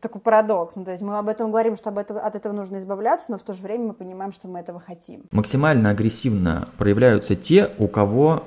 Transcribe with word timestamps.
Такой 0.00 0.20
парадокс. 0.20 0.76
Ну, 0.76 0.84
то 0.84 0.90
есть 0.90 1.02
мы 1.02 1.18
об 1.18 1.28
этом 1.28 1.50
говорим, 1.50 1.76
что 1.76 1.90
об 1.90 1.98
этого, 1.98 2.20
от 2.20 2.34
этого 2.34 2.52
нужно 2.52 2.76
избавляться, 2.76 3.30
но 3.30 3.38
в 3.38 3.42
то 3.42 3.52
же 3.52 3.62
время 3.62 3.88
мы 3.88 3.94
понимаем, 3.94 4.32
что 4.32 4.48
мы 4.48 4.60
этого 4.60 4.80
хотим. 4.80 5.24
Максимально 5.30 5.90
агрессивно 5.90 6.68
проявляются 6.78 7.36
те, 7.36 7.70
у 7.78 7.88
кого 7.88 8.44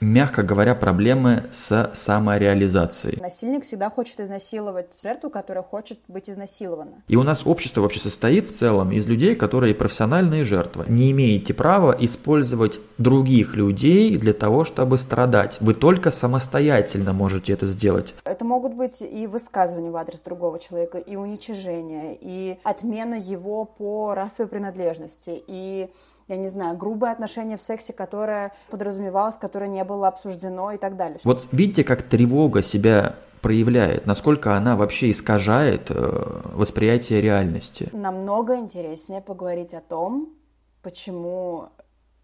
мягко 0.00 0.42
говоря, 0.42 0.74
проблемы 0.74 1.44
с 1.50 1.90
самореализацией. 1.94 3.20
Насильник 3.20 3.64
всегда 3.64 3.90
хочет 3.90 4.20
изнасиловать 4.20 4.98
жертву, 5.02 5.30
которая 5.30 5.62
хочет 5.62 5.98
быть 6.08 6.28
изнасилована. 6.28 7.02
И 7.08 7.16
у 7.16 7.22
нас 7.22 7.42
общество 7.46 7.80
вообще 7.80 8.00
состоит 8.00 8.46
в 8.46 8.56
целом 8.56 8.92
из 8.92 9.06
людей, 9.06 9.34
которые 9.34 9.74
профессиональные 9.74 10.44
жертвы. 10.44 10.84
Не 10.88 11.10
имеете 11.10 11.54
права 11.54 11.96
использовать 11.98 12.80
других 12.98 13.54
людей 13.54 14.16
для 14.16 14.32
того, 14.32 14.64
чтобы 14.64 14.98
страдать. 14.98 15.58
Вы 15.60 15.74
только 15.74 16.10
самостоятельно 16.10 17.12
можете 17.12 17.52
это 17.52 17.66
сделать. 17.66 18.14
Это 18.24 18.44
могут 18.44 18.74
быть 18.74 19.02
и 19.02 19.26
высказывания 19.26 19.90
в 19.90 19.96
адрес 19.96 20.22
другого 20.22 20.58
человека, 20.58 20.98
и 20.98 21.16
уничижение, 21.16 22.16
и 22.20 22.58
отмена 22.62 23.14
его 23.14 23.64
по 23.64 24.14
расовой 24.14 24.48
принадлежности, 24.48 25.42
и 25.46 25.88
я 26.28 26.36
не 26.36 26.48
знаю, 26.48 26.76
грубое 26.76 27.12
отношение 27.12 27.56
в 27.56 27.62
сексе, 27.62 27.92
которое 27.92 28.52
подразумевалось, 28.70 29.36
которое 29.36 29.68
не 29.68 29.84
было 29.84 30.08
обсуждено 30.08 30.72
и 30.72 30.78
так 30.78 30.96
далее. 30.96 31.18
Вот 31.24 31.48
видите, 31.52 31.84
как 31.84 32.02
тревога 32.02 32.62
себя 32.62 33.16
проявляет, 33.40 34.06
насколько 34.06 34.56
она 34.56 34.74
вообще 34.74 35.10
искажает 35.10 35.90
э, 35.90 36.40
восприятие 36.54 37.20
реальности. 37.20 37.90
Намного 37.92 38.56
интереснее 38.56 39.20
поговорить 39.20 39.74
о 39.74 39.82
том, 39.82 40.34
почему 40.82 41.68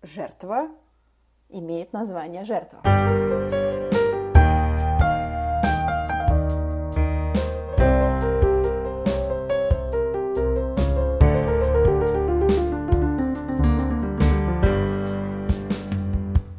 жертва 0.02 0.68
имеет 1.50 1.92
название 1.92 2.44
жертва. 2.44 2.80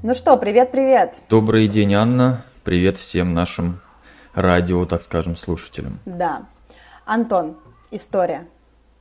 Ну 0.04 0.16
что, 0.16 0.36
привет-привет. 0.36 1.18
Добрый 1.30 1.68
день, 1.68 1.94
Анна. 1.94 2.44
Привет 2.64 2.98
всем 2.98 3.36
нашим 3.36 3.82
радио, 4.34 4.88
так 4.88 5.04
скажем, 5.04 5.36
слушателям. 5.36 6.00
Да. 6.06 6.48
Антон, 7.06 7.56
история. 7.92 8.48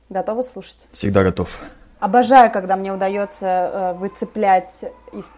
Готовы 0.09 0.43
слушать? 0.43 0.89
Всегда 0.91 1.23
готов. 1.23 1.59
Обожаю, 1.99 2.51
когда 2.51 2.75
мне 2.75 2.93
удается 2.93 3.47
э, 3.47 3.93
выцеплять 3.97 4.85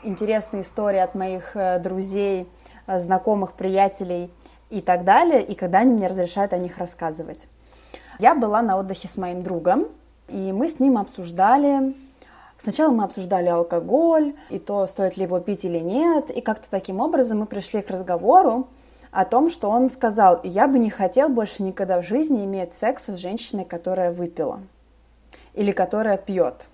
интересные 0.04 0.64
истории 0.64 1.00
от 1.00 1.16
моих 1.16 1.56
э, 1.56 1.80
друзей, 1.80 2.50
э, 2.86 3.00
знакомых, 3.00 3.54
приятелей 3.54 4.30
и 4.70 4.82
так 4.82 5.06
далее, 5.06 5.42
и 5.42 5.56
когда 5.56 5.80
они 5.80 5.94
мне 5.94 6.08
разрешают 6.08 6.52
о 6.52 6.58
них 6.58 6.78
рассказывать. 6.78 7.48
Я 8.20 8.36
была 8.36 8.62
на 8.62 8.78
отдыхе 8.78 9.08
с 9.08 9.16
моим 9.16 9.44
другом, 9.44 9.88
и 10.28 10.52
мы 10.52 10.68
с 10.68 10.82
ним 10.82 10.98
обсуждали 10.98 11.96
Сначала 12.64 12.94
мы 12.94 13.04
обсуждали 13.04 13.50
алкоголь 13.50 14.36
и 14.50 14.58
то, 14.58 14.88
стоит 14.88 15.18
ли 15.18 15.24
его 15.24 15.42
пить 15.42 15.66
или 15.66 15.80
нет, 15.80 16.30
и 16.30 16.40
как-то 16.40 16.68
таким 16.70 17.02
образом 17.02 17.40
мы 17.40 17.46
пришли 17.46 17.82
к 17.82 17.90
разговору 17.90 18.70
о 19.12 19.26
том, 19.26 19.50
что 19.50 19.70
он 19.70 19.90
сказал, 19.90 20.40
я 20.46 20.70
бы 20.70 20.80
не 20.80 20.90
хотел 20.90 21.28
больше 21.28 21.62
никогда 21.62 22.00
в 22.00 22.06
жизни 22.06 22.46
иметь 22.46 22.72
секс 22.72 23.08
с 23.08 23.18
женщиной, 23.18 23.66
которая 23.66 24.14
выпила 24.14 24.62
или 25.54 25.74
которая 25.74 26.16
пьет. 26.16 26.68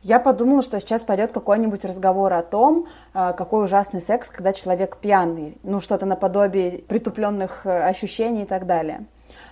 Я 0.00 0.18
подумала, 0.18 0.62
что 0.62 0.80
сейчас 0.80 1.02
пойдет 1.02 1.30
какой-нибудь 1.30 1.84
разговор 1.84 2.32
о 2.32 2.42
том, 2.42 2.86
а, 3.12 3.34
какой 3.34 3.64
ужасный 3.64 4.00
секс, 4.00 4.30
когда 4.30 4.54
человек 4.54 4.96
пьяный, 4.96 5.58
ну 5.62 5.80
что-то 5.80 6.06
наподобие 6.06 6.78
притупленных 6.78 7.66
э, 7.66 7.82
ощущений 7.82 8.44
и 8.44 8.46
так 8.46 8.64
далее 8.64 9.04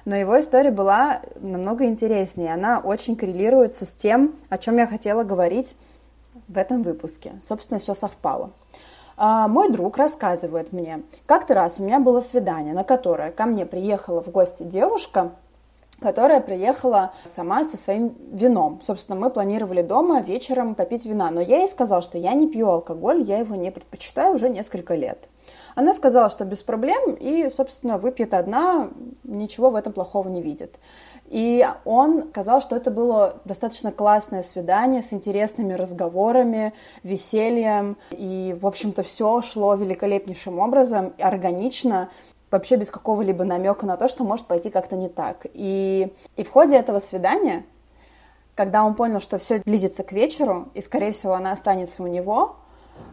но 0.05 0.17
его 0.17 0.39
история 0.39 0.71
была 0.71 1.23
намного 1.41 1.87
интереснее. 1.87 2.53
Она 2.53 2.81
очень 2.81 3.17
коррелируется 3.17 3.87
с 3.87 3.95
тем, 3.95 4.35
о 4.51 4.59
чем 4.59 4.77
я 4.77 4.87
хотела 4.87 5.25
говорить 5.25 5.77
в 6.49 6.59
этом 6.59 6.83
выпуске. 6.83 7.33
Собственно, 7.47 7.81
все 7.81 7.95
совпало. 7.95 8.51
А, 9.17 9.49
мой 9.49 9.71
друг 9.71 9.97
рассказывает 9.97 10.73
мне, 10.73 11.03
как-то 11.27 11.55
раз 11.55 11.79
у 11.79 11.85
меня 11.85 12.01
было 12.01 12.21
свидание, 12.21 12.75
на 12.75 12.85
которое 12.85 13.31
ко 13.31 13.47
мне 13.47 13.65
приехала 13.65 14.23
в 14.23 14.31
гости 14.31 14.65
девушка, 14.65 15.33
которая 16.01 16.41
приехала 16.41 17.13
сама 17.25 17.65
со 17.65 17.77
своим 17.77 18.15
вином. 18.33 18.81
Собственно, 18.85 19.19
мы 19.19 19.31
планировали 19.31 19.83
дома 19.83 20.21
вечером 20.21 20.75
попить 20.75 21.05
вина, 21.05 21.31
но 21.31 21.41
я 21.41 21.59
ей 21.59 21.69
сказала, 21.69 22.03
что 22.03 22.19
я 22.19 22.35
не 22.35 22.49
пью 22.49 22.69
алкоголь, 22.69 23.23
я 23.23 23.39
его 23.39 23.55
не 23.55 23.71
предпочитаю 23.71 24.35
уже 24.35 24.49
несколько 24.49 24.97
лет. 24.97 25.29
Она 25.75 25.93
сказала, 25.93 26.31
что 26.31 26.45
без 26.45 26.63
проблем, 26.63 27.15
и, 27.15 27.51
собственно, 27.51 27.99
выпьет 27.99 28.33
одна, 28.35 28.91
ничего 29.25 29.71
в 29.71 29.75
этом 29.75 29.93
плохого 29.93 30.29
не 30.29 30.41
видит. 30.41 30.79
И 31.27 31.67
он 31.85 32.29
сказал, 32.31 32.61
что 32.61 32.77
это 32.77 32.91
было 32.91 33.41
достаточно 33.45 33.91
классное 33.91 34.43
свидание 34.43 35.03
с 35.03 35.13
интересными 35.13 35.73
разговорами, 35.73 36.75
весельем. 37.03 37.97
И, 38.11 38.57
в 38.61 38.67
общем-то, 38.67 39.03
все 39.03 39.41
шло 39.41 39.75
великолепнейшим 39.75 40.59
образом, 40.59 41.13
органично, 41.19 42.11
вообще 42.51 42.77
без 42.77 42.91
какого-либо 42.91 43.45
намека 43.45 43.87
на 43.87 43.97
то, 43.97 44.07
что 44.07 44.23
может 44.23 44.47
пойти 44.47 44.71
как-то 44.71 44.97
не 44.97 45.09
так. 45.09 45.47
И, 45.55 46.13
и 46.37 46.45
в 46.45 46.51
ходе 46.51 46.77
этого 46.77 47.01
свидания, 47.01 47.65
когда 48.55 48.85
он 48.85 48.95
понял, 48.95 49.19
что 49.19 49.39
все 49.39 49.61
близится 49.65 50.05
к 50.05 50.13
вечеру, 50.13 50.69
и, 50.75 50.81
скорее 50.81 51.11
всего, 51.11 51.35
она 51.35 51.53
останется 51.53 52.03
у 52.03 52.07
него, 52.07 52.57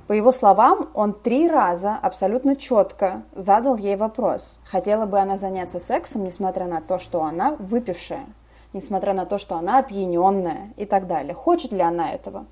по 0.07 0.13
его 0.13 0.31
словам, 0.31 0.89
он 0.93 1.13
три 1.13 1.49
раза 1.49 1.97
абсолютно 2.01 2.55
четко 2.55 3.23
задал 3.33 3.77
ей 3.77 3.95
вопрос, 3.95 4.59
хотела 4.65 5.05
бы 5.05 5.19
она 5.19 5.37
заняться 5.37 5.79
сексом, 5.79 6.25
несмотря 6.25 6.65
на 6.65 6.81
то, 6.81 6.99
что 6.99 7.23
она 7.23 7.55
выпившая, 7.59 8.25
несмотря 8.73 9.13
на 9.13 9.25
то, 9.25 9.37
что 9.37 9.55
она 9.55 9.79
опьяненная 9.79 10.73
и 10.75 10.85
так 10.85 11.07
далее. 11.07 11.33
Хочет 11.33 11.71
ли 11.71 11.81
она 11.81 12.11
этого? 12.11 12.45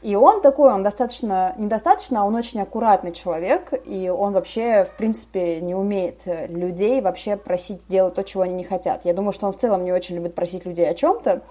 И 0.00 0.16
он 0.16 0.40
такой, 0.40 0.72
он 0.72 0.82
достаточно, 0.82 1.54
недостаточно, 1.58 2.22
а 2.22 2.24
он 2.24 2.34
очень 2.34 2.60
аккуратный 2.60 3.12
человек, 3.12 3.72
и 3.84 4.08
он 4.08 4.32
вообще, 4.32 4.84
в 4.84 4.96
принципе, 4.96 5.60
не 5.60 5.76
умеет 5.76 6.22
людей 6.48 7.00
вообще 7.00 7.36
просить 7.36 7.86
делать 7.86 8.14
то, 8.14 8.24
чего 8.24 8.42
они 8.42 8.54
не 8.54 8.64
хотят. 8.64 9.04
Я 9.04 9.14
думаю, 9.14 9.32
что 9.32 9.46
он 9.46 9.52
в 9.52 9.58
целом 9.58 9.84
не 9.84 9.92
очень 9.92 10.16
любит 10.16 10.34
просить 10.34 10.64
людей 10.64 10.88
о 10.88 10.94
чем-то, 10.94 11.42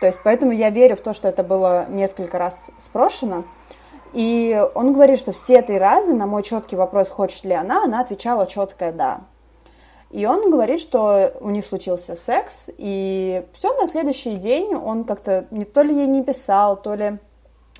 то 0.00 0.06
есть 0.06 0.20
поэтому 0.22 0.52
я 0.52 0.70
верю 0.70 0.96
в 0.96 1.00
то, 1.00 1.12
что 1.12 1.28
это 1.28 1.42
было 1.42 1.86
несколько 1.88 2.38
раз 2.38 2.70
спрошено, 2.78 3.44
и 4.12 4.62
он 4.74 4.92
говорит, 4.92 5.18
что 5.18 5.32
все 5.32 5.62
три 5.62 5.78
раза 5.78 6.14
на 6.14 6.26
мой 6.26 6.42
четкий 6.42 6.76
вопрос, 6.76 7.08
хочет 7.08 7.44
ли 7.44 7.52
она, 7.52 7.84
она 7.84 8.00
отвечала 8.00 8.46
четкое 8.46 8.92
«да». 8.92 9.20
И 10.10 10.26
он 10.26 10.50
говорит, 10.50 10.80
что 10.80 11.32
у 11.40 11.50
них 11.50 11.64
случился 11.64 12.16
секс, 12.16 12.68
и 12.76 13.44
все, 13.52 13.72
на 13.80 13.86
следующий 13.86 14.34
день 14.34 14.74
он 14.74 15.04
как-то 15.04 15.46
не 15.52 15.64
то 15.64 15.82
ли 15.82 15.94
ей 15.94 16.08
не 16.08 16.24
писал, 16.24 16.76
то 16.76 16.94
ли 16.94 17.18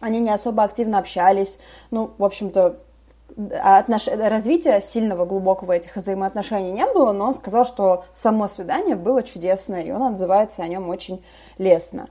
они 0.01 0.21
не 0.21 0.31
особо 0.31 0.63
активно 0.63 0.99
общались. 0.99 1.59
Ну, 1.91 2.13
в 2.19 2.25
общем-то, 2.25 2.77
отнош... 3.63 4.07
развития 4.07 4.81
сильного, 4.81 5.25
глубокого 5.25 5.73
этих 5.73 5.97
взаимоотношений 5.97 6.71
не 6.71 6.87
было, 6.87 7.13
но 7.13 7.27
он 7.27 7.35
сказал, 7.35 7.65
что 7.65 8.05
само 8.13 8.47
свидание 8.47 8.95
было 8.95 9.25
чудесное, 9.25 9.83
и 9.83 9.91
он 9.91 10.03
отзывается 10.03 10.63
о 10.63 10.69
нем 10.69 10.89
очень 10.89 11.25
лестно. 11.59 12.09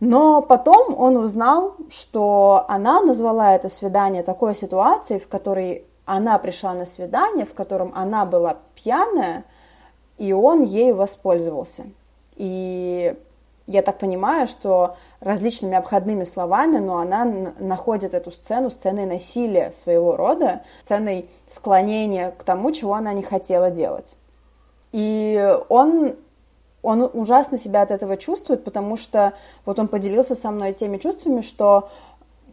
Но 0.00 0.42
потом 0.42 0.94
он 0.98 1.16
узнал, 1.16 1.74
что 1.90 2.64
она 2.68 3.02
назвала 3.02 3.54
это 3.54 3.68
свидание 3.68 4.22
такой 4.22 4.54
ситуацией, 4.54 5.18
в 5.18 5.28
которой 5.28 5.84
она 6.04 6.38
пришла 6.38 6.72
на 6.72 6.86
свидание, 6.86 7.44
в 7.44 7.54
котором 7.54 7.92
она 7.94 8.24
была 8.24 8.58
пьяная, 8.74 9.44
и 10.16 10.32
он 10.32 10.62
ею 10.62 10.96
воспользовался. 10.96 11.84
И 12.36 13.14
я 13.66 13.82
так 13.82 13.98
понимаю, 13.98 14.46
что 14.46 14.96
различными 15.20 15.76
обходными 15.76 16.24
словами, 16.24 16.78
но 16.78 16.98
она 16.98 17.24
находит 17.58 18.14
эту 18.14 18.30
сцену 18.30 18.70
сценой 18.70 19.04
насилия 19.04 19.72
своего 19.72 20.16
рода, 20.16 20.62
сценой 20.82 21.28
склонения 21.46 22.30
к 22.30 22.44
тому, 22.44 22.72
чего 22.72 22.94
она 22.94 23.12
не 23.12 23.22
хотела 23.22 23.70
делать. 23.70 24.16
И 24.92 25.58
он 25.68 26.16
он 26.82 27.08
ужасно 27.12 27.58
себя 27.58 27.82
от 27.82 27.90
этого 27.90 28.16
чувствует, 28.16 28.64
потому 28.64 28.96
что 28.96 29.32
вот 29.64 29.78
он 29.78 29.88
поделился 29.88 30.34
со 30.34 30.50
мной 30.50 30.72
теми 30.72 30.98
чувствами, 30.98 31.40
что 31.40 31.88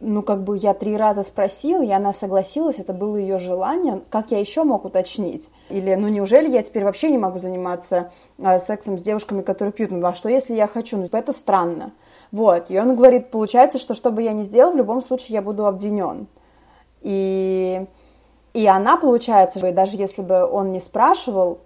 ну, 0.00 0.22
как 0.22 0.44
бы 0.44 0.58
я 0.58 0.74
три 0.74 0.96
раза 0.96 1.22
спросил, 1.22 1.80
и 1.82 1.90
она 1.90 2.12
согласилась, 2.12 2.78
это 2.78 2.92
было 2.92 3.16
ее 3.16 3.38
желание, 3.38 4.02
как 4.10 4.30
я 4.30 4.38
еще 4.38 4.64
мог 4.64 4.84
уточнить? 4.84 5.48
Или, 5.70 5.94
ну, 5.94 6.08
неужели 6.08 6.50
я 6.50 6.62
теперь 6.62 6.84
вообще 6.84 7.10
не 7.10 7.18
могу 7.18 7.38
заниматься 7.38 8.12
э, 8.38 8.58
сексом 8.58 8.98
с 8.98 9.02
девушками, 9.02 9.42
которые 9.42 9.72
пьют? 9.72 9.90
Ну, 9.90 10.06
а 10.06 10.14
что, 10.14 10.28
если 10.28 10.54
я 10.54 10.66
хочу? 10.66 10.98
Ну, 10.98 11.08
это 11.10 11.32
странно. 11.32 11.92
Вот, 12.30 12.70
и 12.70 12.78
он 12.78 12.94
говорит, 12.96 13.30
получается, 13.30 13.78
что 13.78 13.94
что 13.94 14.10
бы 14.10 14.22
я 14.22 14.32
ни 14.32 14.42
сделал, 14.42 14.72
в 14.72 14.76
любом 14.76 15.00
случае 15.00 15.36
я 15.36 15.42
буду 15.42 15.66
обвинен. 15.66 16.26
И, 17.00 17.86
и 18.52 18.66
она, 18.66 18.96
получается, 18.96 19.60
даже 19.72 19.96
если 19.96 20.22
бы 20.22 20.44
он 20.44 20.72
не 20.72 20.80
спрашивал, 20.80 21.60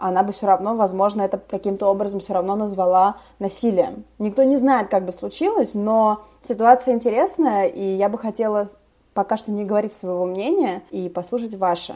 она 0.00 0.22
бы 0.22 0.32
все 0.32 0.46
равно, 0.46 0.76
возможно, 0.76 1.22
это 1.22 1.38
каким-то 1.38 1.86
образом 1.86 2.20
все 2.20 2.32
равно 2.32 2.56
назвала 2.56 3.18
насилием. 3.38 4.04
Никто 4.18 4.42
не 4.44 4.56
знает, 4.56 4.88
как 4.88 5.04
бы 5.04 5.12
случилось, 5.12 5.74
но 5.74 6.24
ситуация 6.40 6.94
интересная, 6.94 7.66
и 7.66 7.82
я 7.82 8.08
бы 8.08 8.18
хотела 8.18 8.66
пока 9.14 9.36
что 9.36 9.50
не 9.50 9.64
говорить 9.64 9.92
своего 9.92 10.24
мнения 10.26 10.82
и 10.90 11.08
послушать 11.08 11.54
ваше. 11.54 11.94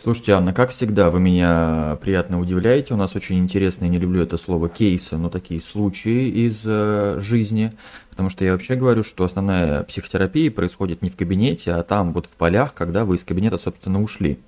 Слушайте, 0.00 0.32
Анна, 0.34 0.54
как 0.54 0.70
всегда, 0.70 1.10
вы 1.10 1.18
меня 1.18 1.98
приятно 2.00 2.38
удивляете. 2.38 2.94
У 2.94 2.96
нас 2.96 3.16
очень 3.16 3.40
интересные, 3.40 3.88
не 3.88 3.98
люблю 3.98 4.22
это 4.22 4.38
слово, 4.38 4.68
кейсы, 4.68 5.16
но 5.16 5.28
такие 5.28 5.60
случаи 5.60 6.46
из 6.46 6.62
э, 6.64 7.18
жизни. 7.18 7.72
Потому 8.10 8.30
что 8.30 8.44
я 8.44 8.52
вообще 8.52 8.76
говорю, 8.76 9.02
что 9.02 9.24
основная 9.24 9.82
психотерапия 9.82 10.52
происходит 10.52 11.02
не 11.02 11.10
в 11.10 11.16
кабинете, 11.16 11.72
а 11.72 11.82
там 11.82 12.12
вот 12.12 12.26
в 12.26 12.30
полях, 12.30 12.74
когда 12.74 13.04
вы 13.04 13.16
из 13.16 13.24
кабинета, 13.24 13.58
собственно, 13.58 14.00
ушли. 14.00 14.38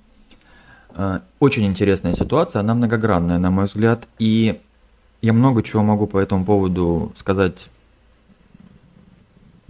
Э, 0.95 1.19
очень 1.39 1.65
интересная 1.65 2.13
ситуация, 2.13 2.59
она 2.59 2.73
многогранная, 2.73 3.37
на 3.37 3.51
мой 3.51 3.65
взгляд, 3.65 4.07
и 4.19 4.61
я 5.21 5.33
много 5.33 5.63
чего 5.63 5.83
могу 5.83 6.07
по 6.07 6.17
этому 6.17 6.45
поводу 6.45 7.13
сказать 7.15 7.69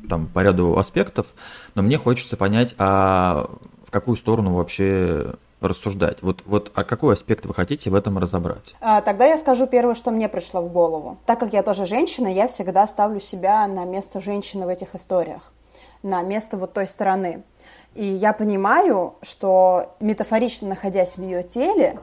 там, 0.10 0.28
по 0.28 0.42
ряду 0.44 0.78
аспектов, 0.78 1.28
но 1.76 1.82
мне 1.82 1.98
хочется 1.98 2.38
понять, 2.38 2.76
а 2.78 3.50
в 3.86 3.92
какую 3.92 4.18
сторону 4.18 4.54
вообще 4.54 5.36
рассуждать. 5.62 6.22
Вот, 6.22 6.42
вот 6.46 6.72
а 6.74 6.84
какой 6.84 7.14
аспект 7.14 7.46
вы 7.46 7.54
хотите 7.54 7.90
в 7.90 7.96
этом 7.96 8.18
разобрать? 8.18 8.76
А, 8.82 9.02
тогда 9.02 9.26
я 9.26 9.38
скажу 9.38 9.68
первое, 9.68 9.94
что 9.94 10.12
мне 10.12 10.28
пришло 10.28 10.62
в 10.62 10.72
голову. 10.72 11.18
Так 11.26 11.40
как 11.40 11.54
я 11.54 11.64
тоже 11.64 11.86
женщина, 11.86 12.34
я 12.34 12.48
всегда 12.48 12.88
ставлю 12.88 13.20
себя 13.20 13.68
на 13.68 13.86
место 13.86 14.22
женщины 14.22 14.66
в 14.66 14.70
этих 14.70 14.96
историях, 14.96 15.54
на 16.02 16.22
место 16.24 16.58
вот 16.58 16.74
той 16.74 16.88
стороны. 16.88 17.44
И 17.94 18.06
я 18.06 18.34
понимаю, 18.34 19.16
что 19.22 19.96
метафорично 20.00 20.70
находясь 20.70 21.18
в 21.18 21.22
ее 21.22 21.44
теле, 21.44 22.00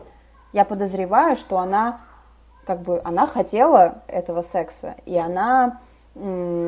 я 0.53 0.65
подозреваю, 0.65 1.37
что 1.37 1.59
она 1.59 2.01
как 2.67 2.83
бы 2.83 3.01
она 3.03 3.27
хотела 3.27 4.03
этого 4.09 4.43
секса, 4.43 4.95
и 5.07 5.17
она 5.17 5.81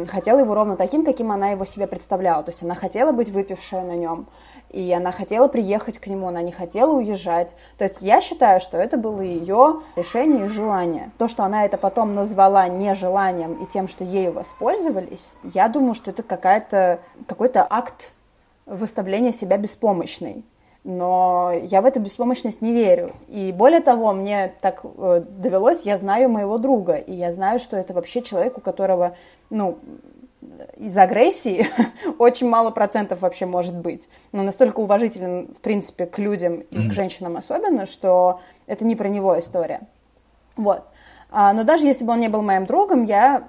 хотела 0.08 0.38
его 0.38 0.54
ровно 0.54 0.76
таким, 0.76 1.04
каким 1.04 1.32
она 1.32 1.48
его 1.48 1.64
себе 1.64 1.86
представляла. 1.86 2.42
То 2.42 2.52
есть 2.52 2.62
она 2.62 2.74
хотела 2.74 3.12
быть 3.12 3.28
выпившая 3.28 3.82
на 3.82 3.96
нем, 3.96 4.28
и 4.70 4.92
она 4.92 5.10
хотела 5.10 5.48
приехать 5.48 5.98
к 5.98 6.06
нему, 6.06 6.28
она 6.28 6.40
не 6.40 6.52
хотела 6.52 6.92
уезжать. 6.92 7.56
То 7.76 7.84
есть 7.84 7.98
я 8.00 8.20
считаю, 8.20 8.60
что 8.60 8.78
это 8.78 8.96
было 8.96 9.20
ее 9.20 9.80
решение 9.96 10.46
и 10.46 10.48
желание. 10.48 11.10
То, 11.18 11.26
что 11.28 11.44
она 11.44 11.64
это 11.64 11.78
потом 11.78 12.14
назвала 12.14 12.68
нежеланием 12.68 13.54
и 13.54 13.66
тем, 13.66 13.88
что 13.88 14.04
ею 14.04 14.32
воспользовались, 14.32 15.32
я 15.42 15.68
думаю, 15.68 15.94
что 15.94 16.12
это 16.12 16.22
какая-то, 16.22 17.00
какой-то 17.26 17.66
акт 17.68 18.12
выставления 18.70 19.32
себя 19.32 19.58
беспомощной. 19.58 20.44
Но 20.82 21.52
я 21.62 21.82
в 21.82 21.84
эту 21.84 22.00
беспомощность 22.00 22.62
не 22.62 22.72
верю. 22.72 23.12
И 23.28 23.52
более 23.52 23.80
того, 23.80 24.12
мне 24.14 24.54
так 24.62 24.80
э, 24.82 25.22
довелось, 25.28 25.82
я 25.82 25.98
знаю 25.98 26.30
моего 26.30 26.56
друга, 26.56 26.94
и 26.94 27.12
я 27.12 27.32
знаю, 27.32 27.58
что 27.58 27.76
это 27.76 27.92
вообще 27.92 28.22
человек, 28.22 28.56
у 28.56 28.60
которого, 28.62 29.14
ну, 29.50 29.78
из 30.78 30.96
агрессии 30.96 31.66
очень 32.18 32.48
мало 32.48 32.70
процентов 32.70 33.20
вообще 33.20 33.44
может 33.44 33.76
быть. 33.76 34.08
Но 34.32 34.42
настолько 34.42 34.80
уважителен, 34.80 35.48
в 35.48 35.60
принципе, 35.60 36.06
к 36.06 36.18
людям 36.18 36.60
и 36.60 36.76
mm-hmm. 36.76 36.88
к 36.88 36.92
женщинам 36.92 37.36
особенно, 37.36 37.84
что 37.84 38.40
это 38.66 38.86
не 38.86 38.96
про 38.96 39.08
него 39.08 39.38
история. 39.38 39.82
Вот. 40.56 40.82
А, 41.30 41.52
но 41.52 41.64
даже 41.64 41.86
если 41.86 42.04
бы 42.04 42.12
он 42.12 42.20
не 42.20 42.28
был 42.28 42.42
моим 42.42 42.64
другом, 42.64 43.04
я, 43.04 43.48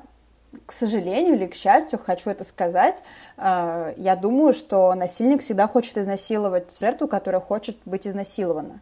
к 0.66 0.72
сожалению 0.72 1.36
или 1.36 1.48
к 1.48 1.56
счастью, 1.56 2.00
хочу 2.00 2.30
это 2.30 2.44
сказать, 2.44 3.04
а, 3.38 3.94
я 3.98 4.16
думаю, 4.16 4.54
что 4.54 4.94
насильник 4.94 5.42
всегда 5.42 5.68
хочет 5.68 5.98
изнасиловать 5.98 6.78
жертву, 6.78 7.08
которая 7.08 7.42
хочет 7.42 7.78
быть 7.86 8.08
изнасилована. 8.08 8.82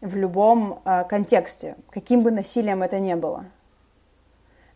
В 0.00 0.14
любом 0.16 0.80
а, 0.84 1.04
контексте, 1.04 1.76
каким 1.90 2.22
бы 2.22 2.30
насилием 2.30 2.82
это 2.82 2.98
ни 2.98 3.14
было. 3.14 3.46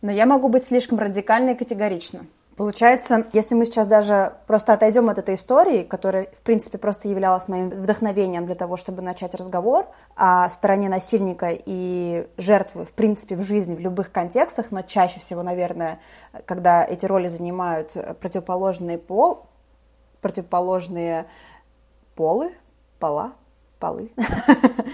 Но 0.00 0.11
я 0.11 0.25
могу 0.25 0.49
быть 0.49 0.64
слишком 0.64 0.99
радикальной 0.99 1.52
и 1.52 1.56
категорична. 1.56 2.20
Получается, 2.61 3.27
если 3.33 3.55
мы 3.55 3.65
сейчас 3.65 3.87
даже 3.87 4.35
просто 4.47 4.75
отойдем 4.75 5.09
от 5.09 5.17
этой 5.17 5.37
истории, 5.37 5.83
которая, 5.83 6.27
в 6.27 6.43
принципе, 6.43 6.77
просто 6.77 7.09
являлась 7.09 7.49
моим 7.49 7.71
вдохновением 7.71 8.45
для 8.45 8.55
того, 8.55 8.77
чтобы 8.77 9.01
начать 9.01 9.35
разговор 9.35 9.87
о 10.15 10.47
стороне 10.51 10.91
насильника 10.91 11.53
и 11.53 12.29
жертвы, 12.37 12.85
в 12.85 12.93
принципе, 12.93 13.37
в 13.37 13.43
жизни, 13.45 13.75
в 13.75 13.81
любых 13.81 14.12
контекстах, 14.12 14.73
но 14.73 14.83
чаще 14.83 15.21
всего, 15.21 15.43
наверное, 15.43 16.01
когда 16.45 16.85
эти 16.85 17.07
роли 17.07 17.29
занимают 17.29 17.93
противоположные 18.21 18.99
пол, 18.99 19.47
противоположные 20.21 21.29
полы, 22.15 22.53
пола, 22.99 23.33
полы. 23.79 24.13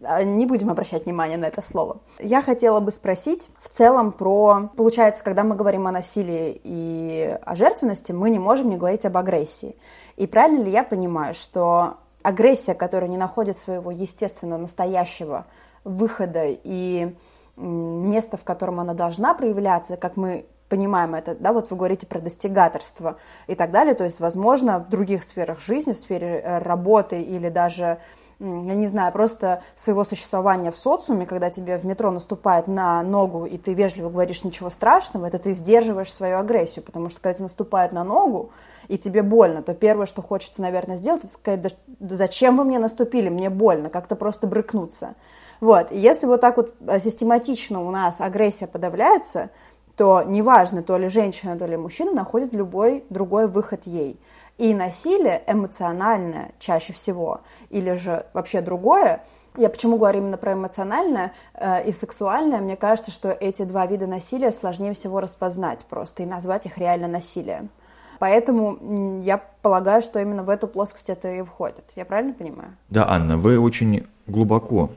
Не 0.00 0.46
будем 0.46 0.70
обращать 0.70 1.04
внимание 1.04 1.36
на 1.36 1.44
это 1.44 1.60
слово. 1.60 1.98
Я 2.18 2.40
хотела 2.40 2.80
бы 2.80 2.90
спросить 2.90 3.50
в 3.60 3.68
целом 3.68 4.12
про... 4.12 4.70
Получается, 4.76 5.22
когда 5.22 5.44
мы 5.44 5.56
говорим 5.56 5.86
о 5.86 5.92
насилии 5.92 6.58
и 6.64 7.38
о 7.44 7.54
жертвенности, 7.54 8.12
мы 8.12 8.30
не 8.30 8.38
можем 8.38 8.70
не 8.70 8.78
говорить 8.78 9.04
об 9.04 9.18
агрессии. 9.18 9.76
И 10.16 10.26
правильно 10.26 10.62
ли 10.62 10.70
я 10.70 10.84
понимаю, 10.84 11.34
что 11.34 11.98
агрессия, 12.22 12.74
которая 12.74 13.10
не 13.10 13.18
находит 13.18 13.58
своего 13.58 13.90
естественно 13.90 14.56
настоящего 14.56 15.46
выхода 15.84 16.46
и 16.46 17.14
места, 17.56 18.38
в 18.38 18.44
котором 18.44 18.80
она 18.80 18.94
должна 18.94 19.34
проявляться, 19.34 19.98
как 19.98 20.16
мы 20.16 20.46
понимаем 20.70 21.14
это, 21.14 21.34
да, 21.34 21.52
вот 21.52 21.70
вы 21.70 21.76
говорите 21.76 22.06
про 22.06 22.20
достигаторство 22.20 23.16
и 23.48 23.54
так 23.54 23.72
далее, 23.72 23.94
то 23.94 24.04
есть, 24.04 24.20
возможно, 24.20 24.78
в 24.78 24.88
других 24.88 25.24
сферах 25.24 25.60
жизни, 25.60 25.92
в 25.92 25.98
сфере 25.98 26.40
э, 26.40 26.58
работы 26.60 27.20
или 27.20 27.48
даже 27.48 27.98
я 28.40 28.74
не 28.74 28.88
знаю, 28.88 29.12
просто 29.12 29.62
своего 29.74 30.02
существования 30.02 30.70
в 30.70 30.76
социуме, 30.76 31.26
когда 31.26 31.50
тебе 31.50 31.76
в 31.76 31.84
метро 31.84 32.10
наступает 32.10 32.66
на 32.66 33.02
ногу, 33.02 33.44
и 33.44 33.58
ты 33.58 33.74
вежливо 33.74 34.08
говоришь 34.08 34.44
ничего 34.44 34.70
страшного, 34.70 35.26
это 35.26 35.38
ты 35.38 35.52
сдерживаешь 35.52 36.12
свою 36.12 36.38
агрессию, 36.38 36.84
потому 36.84 37.10
что 37.10 37.20
когда 37.20 37.34
тебе 37.34 37.44
наступает 37.44 37.92
на 37.92 38.02
ногу, 38.02 38.50
и 38.88 38.98
тебе 38.98 39.22
больно, 39.22 39.62
то 39.62 39.74
первое, 39.74 40.06
что 40.06 40.22
хочется, 40.22 40.62
наверное, 40.62 40.96
сделать, 40.96 41.24
это 41.24 41.32
сказать, 41.32 41.60
да, 41.60 41.68
да 41.86 42.16
зачем 42.16 42.56
вы 42.56 42.64
мне 42.64 42.78
наступили, 42.78 43.28
мне 43.28 43.50
больно, 43.50 43.90
как-то 43.90 44.16
просто 44.16 44.46
брыкнуться. 44.46 45.14
Вот, 45.60 45.92
и 45.92 45.98
если 45.98 46.26
вот 46.26 46.40
так 46.40 46.56
вот 46.56 46.74
э, 46.86 46.98
систематично 46.98 47.86
у 47.86 47.90
нас 47.90 48.22
агрессия 48.22 48.66
подавляется, 48.66 49.50
то 49.96 50.22
неважно, 50.22 50.82
то 50.82 50.96
ли 50.96 51.08
женщина, 51.08 51.58
то 51.58 51.66
ли 51.66 51.76
мужчина 51.76 52.12
находит 52.12 52.54
любой 52.54 53.04
другой 53.10 53.48
выход 53.48 53.82
ей. 53.84 54.18
И 54.60 54.74
насилие 54.74 55.42
эмоциональное 55.46 56.52
чаще 56.58 56.92
всего, 56.92 57.40
или 57.70 57.94
же 57.94 58.26
вообще 58.34 58.60
другое, 58.60 59.24
я 59.56 59.68
почему 59.68 59.96
говорю 59.96 60.18
именно 60.18 60.36
про 60.36 60.52
эмоциональное 60.52 61.32
э, 61.54 61.88
и 61.88 61.92
сексуальное, 61.92 62.60
мне 62.60 62.76
кажется, 62.76 63.10
что 63.10 63.30
эти 63.30 63.64
два 63.64 63.86
вида 63.86 64.06
насилия 64.06 64.52
сложнее 64.52 64.92
всего 64.92 65.20
распознать 65.20 65.86
просто 65.86 66.22
и 66.22 66.26
назвать 66.26 66.66
их 66.66 66.78
реально 66.78 67.08
насилием. 67.08 67.70
Поэтому 68.18 69.20
я 69.22 69.42
полагаю, 69.62 70.02
что 70.02 70.20
именно 70.20 70.42
в 70.42 70.50
эту 70.50 70.68
плоскость 70.68 71.08
это 71.08 71.32
и 71.32 71.42
входит. 71.42 71.84
Я 71.96 72.04
правильно 72.04 72.34
понимаю? 72.34 72.76
Да, 72.90 73.08
Анна, 73.08 73.38
вы 73.38 73.58
очень 73.58 74.06
глубоко 74.26 74.90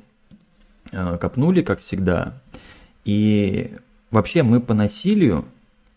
э, 0.92 1.18
копнули, 1.18 1.62
как 1.62 1.80
всегда. 1.80 2.34
И 3.06 3.76
Вообще 4.14 4.44
мы 4.44 4.60
по 4.60 4.76
насилию 4.76 5.44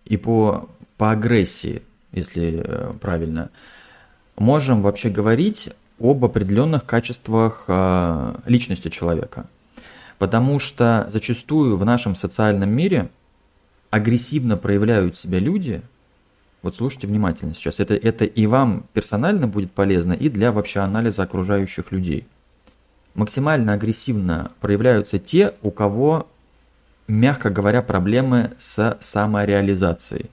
и 0.07 0.17
по, 0.17 0.71
по 0.97 1.11
агрессии, 1.11 1.83
если 2.16 2.62
э, 2.64 2.92
правильно, 3.00 3.50
можем 4.37 4.82
вообще 4.82 5.08
говорить 5.08 5.70
об 6.00 6.25
определенных 6.25 6.85
качествах 6.85 7.64
э, 7.68 8.35
личности 8.46 8.88
человека. 8.88 9.46
Потому 10.18 10.58
что 10.58 11.06
зачастую 11.08 11.76
в 11.76 11.85
нашем 11.85 12.16
социальном 12.16 12.70
мире 12.70 13.08
агрессивно 13.90 14.56
проявляют 14.56 15.16
себя 15.16 15.38
люди, 15.38 15.82
вот 16.62 16.76
слушайте 16.76 17.06
внимательно 17.06 17.54
сейчас, 17.54 17.80
это, 17.80 17.94
это 17.94 18.25
и 18.25 18.46
вам 18.46 18.87
персонально 18.92 19.46
будет 19.46 19.73
полезно, 19.73 20.12
и 20.14 20.28
для 20.28 20.52
вообще 20.52 20.80
анализа 20.80 21.23
окружающих 21.23 21.92
людей. 21.92 22.26
Максимально 23.14 23.75
агрессивно 23.75 24.52
проявляются 24.61 25.18
те, 25.18 25.54
у 25.62 25.70
кого 25.70 26.26
мягко 27.08 27.50
говоря, 27.50 27.82
проблемы 27.82 28.52
с 28.58 28.96
самореализацией. 29.00 30.30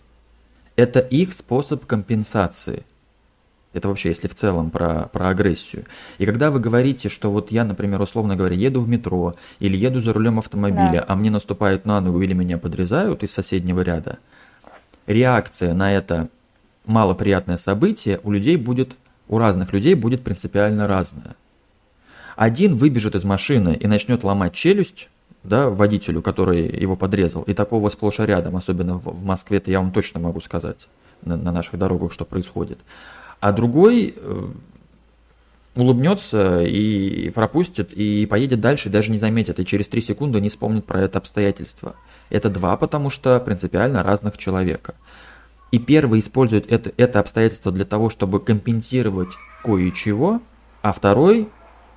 Это 0.76 1.00
их 1.00 1.34
способ 1.34 1.86
компенсации. 1.86 2.84
Это 3.74 3.88
вообще, 3.88 4.10
если 4.10 4.28
в 4.28 4.36
целом 4.36 4.70
про, 4.70 5.10
про 5.12 5.30
агрессию. 5.30 5.86
И 6.20 6.26
когда 6.26 6.52
вы 6.52 6.60
говорите, 6.60 7.10
что 7.10 7.32
вот 7.32 7.52
я, 7.52 7.64
например, 7.64 8.02
условно 8.02 8.36
говоря, 8.36 8.56
еду 8.56 8.82
в 8.82 8.88
метро 8.88 9.34
или 9.60 9.76
еду 9.76 10.00
за 10.00 10.14
рулем 10.14 10.40
автомобиля, 10.40 11.00
да. 11.00 11.06
а 11.08 11.16
мне 11.16 11.32
наступают 11.32 11.86
на 11.86 12.00
ногу 12.00 12.22
или 12.22 12.34
меня 12.34 12.60
подрезают 12.60 13.24
из 13.24 13.32
соседнего 13.32 13.82
ряда, 13.82 14.20
реакция 15.08 15.74
на 15.74 15.92
это 15.92 16.30
малоприятное 16.86 17.58
событие 17.58 18.20
у 18.24 18.32
людей 18.32 18.58
будет, 18.58 18.96
у 19.28 19.40
разных 19.40 19.74
людей 19.74 19.96
будет 19.96 20.24
принципиально 20.24 20.88
разная. 20.88 21.36
Один 22.36 22.76
выбежит 22.76 23.16
из 23.16 23.24
машины 23.24 23.76
и 23.80 23.88
начнет 23.88 24.24
ломать 24.24 24.54
челюсть, 24.54 25.10
да, 25.44 25.70
водителю, 25.70 26.22
который 26.22 26.68
его 26.68 26.96
подрезал. 26.96 27.44
И 27.44 27.54
такого 27.54 27.90
сплошь 27.90 28.20
и 28.20 28.24
рядом, 28.24 28.56
особенно 28.56 28.98
в, 28.98 29.24
Москве, 29.24 29.58
это 29.58 29.72
я 29.72 29.80
вам 29.80 29.92
точно 29.92 30.20
могу 30.20 30.40
сказать 30.42 30.88
на, 31.22 31.36
на 31.36 31.52
наших 31.52 31.78
дорогах, 31.78 32.14
что 32.14 32.26
происходит. 32.26 32.80
А 33.40 33.52
другой 33.52 34.16
э, 34.16 34.48
улыбнется 35.76 36.62
и 36.62 37.30
пропустит, 37.32 37.92
и 37.94 38.26
поедет 38.26 38.62
дальше, 38.62 38.90
даже 38.90 39.12
не 39.12 39.18
заметит, 39.18 39.60
и 39.60 39.66
через 39.66 39.88
три 39.88 40.02
секунды 40.02 40.40
не 40.40 40.50
вспомнит 40.50 40.86
про 40.86 41.02
это 41.02 41.18
обстоятельство. 41.18 41.96
Это 42.30 42.50
два, 42.50 42.78
потому 42.78 43.10
что 43.10 43.40
принципиально 43.40 44.02
разных 44.04 44.38
человека. 44.38 44.96
И 45.72 45.80
первый 45.80 46.20
использует 46.20 46.72
это, 46.72 46.94
это 46.98 47.20
обстоятельство 47.20 47.72
для 47.72 47.86
того, 47.86 48.10
чтобы 48.10 48.40
компенсировать 48.40 49.34
кое-чего, 49.64 50.42
а 50.82 50.92
второй 50.92 51.50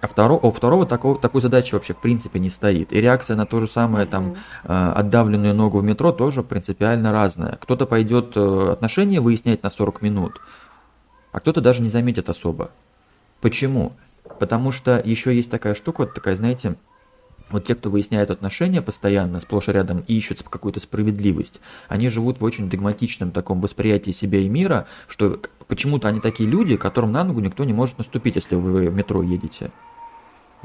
А 0.06 0.08
второго, 0.08 0.46
у 0.46 0.52
второго 0.52 0.86
такого, 0.86 1.18
такой 1.18 1.42
задачи 1.42 1.74
вообще 1.74 1.92
в 1.92 1.96
принципе 1.96 2.38
не 2.38 2.48
стоит. 2.48 2.92
И 2.92 3.00
реакция 3.00 3.34
на 3.34 3.44
то 3.44 3.58
же 3.58 3.66
самое, 3.66 4.06
там, 4.06 4.36
э, 4.62 4.92
отдавленную 4.94 5.52
ногу 5.52 5.78
в 5.80 5.82
метро 5.82 6.12
тоже 6.12 6.44
принципиально 6.44 7.10
разная. 7.10 7.58
Кто-то 7.60 7.86
пойдет 7.86 8.36
э, 8.36 8.68
отношения 8.70 9.20
выяснять 9.20 9.64
на 9.64 9.70
40 9.70 10.02
минут, 10.02 10.40
а 11.32 11.40
кто-то 11.40 11.60
даже 11.60 11.82
не 11.82 11.88
заметит 11.88 12.28
особо. 12.28 12.70
Почему? 13.40 13.94
Потому 14.38 14.70
что 14.70 15.02
еще 15.04 15.34
есть 15.34 15.50
такая 15.50 15.74
штука, 15.74 16.02
вот 16.02 16.14
такая, 16.14 16.36
знаете, 16.36 16.76
вот 17.50 17.64
те, 17.64 17.74
кто 17.74 17.90
выясняет 17.90 18.30
отношения 18.30 18.82
постоянно, 18.82 19.40
сплошь 19.40 19.66
и 19.66 19.72
рядом, 19.72 20.04
и 20.06 20.16
ищут 20.16 20.44
какую-то 20.44 20.78
справедливость, 20.78 21.60
они 21.88 22.10
живут 22.10 22.38
в 22.38 22.44
очень 22.44 22.70
догматичном 22.70 23.32
таком 23.32 23.60
восприятии 23.60 24.12
себя 24.12 24.38
и 24.38 24.48
мира, 24.48 24.86
что 25.08 25.40
почему-то 25.66 26.06
они 26.06 26.20
такие 26.20 26.48
люди, 26.48 26.76
которым 26.76 27.10
на 27.10 27.24
ногу 27.24 27.40
никто 27.40 27.64
не 27.64 27.72
может 27.72 27.98
наступить, 27.98 28.36
если 28.36 28.54
вы 28.54 28.88
в 28.88 28.94
метро 28.94 29.20
едете. 29.24 29.72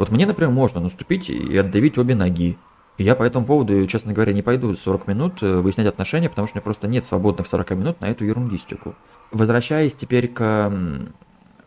Вот 0.01 0.09
мне, 0.09 0.25
например, 0.25 0.51
можно 0.51 0.79
наступить 0.79 1.29
и 1.29 1.55
отдавить 1.55 1.95
обе 1.99 2.15
ноги. 2.15 2.57
И 2.97 3.03
я 3.03 3.13
по 3.15 3.21
этому 3.21 3.45
поводу, 3.45 3.85
честно 3.85 4.13
говоря, 4.13 4.33
не 4.33 4.41
пойду 4.41 4.75
40 4.75 5.05
минут 5.05 5.43
э, 5.43 5.57
выяснять 5.57 5.85
отношения, 5.85 6.27
потому 6.27 6.47
что 6.47 6.55
у 6.55 6.57
меня 6.57 6.63
просто 6.63 6.87
нет 6.87 7.05
свободных 7.05 7.45
40 7.45 7.69
минут 7.77 8.01
на 8.01 8.05
эту 8.05 8.25
ерундистику. 8.25 8.95
Возвращаясь 9.29 9.93
теперь 9.93 10.27
к 10.27 10.73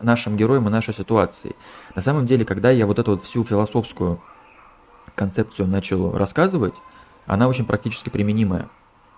нашим 0.01 0.35
героям 0.35 0.67
и 0.67 0.69
нашей 0.69 0.93
ситуации. 0.93 1.55
На 1.95 2.01
самом 2.01 2.25
деле, 2.25 2.43
когда 2.43 2.71
я 2.71 2.85
вот 2.85 2.99
эту 2.99 3.11
вот 3.11 3.23
всю 3.23 3.45
философскую 3.45 4.21
концепцию 5.15 5.69
начал 5.69 6.11
рассказывать, 6.11 6.75
она 7.27 7.47
очень 7.47 7.63
практически 7.63 8.09
применимая. 8.09 8.67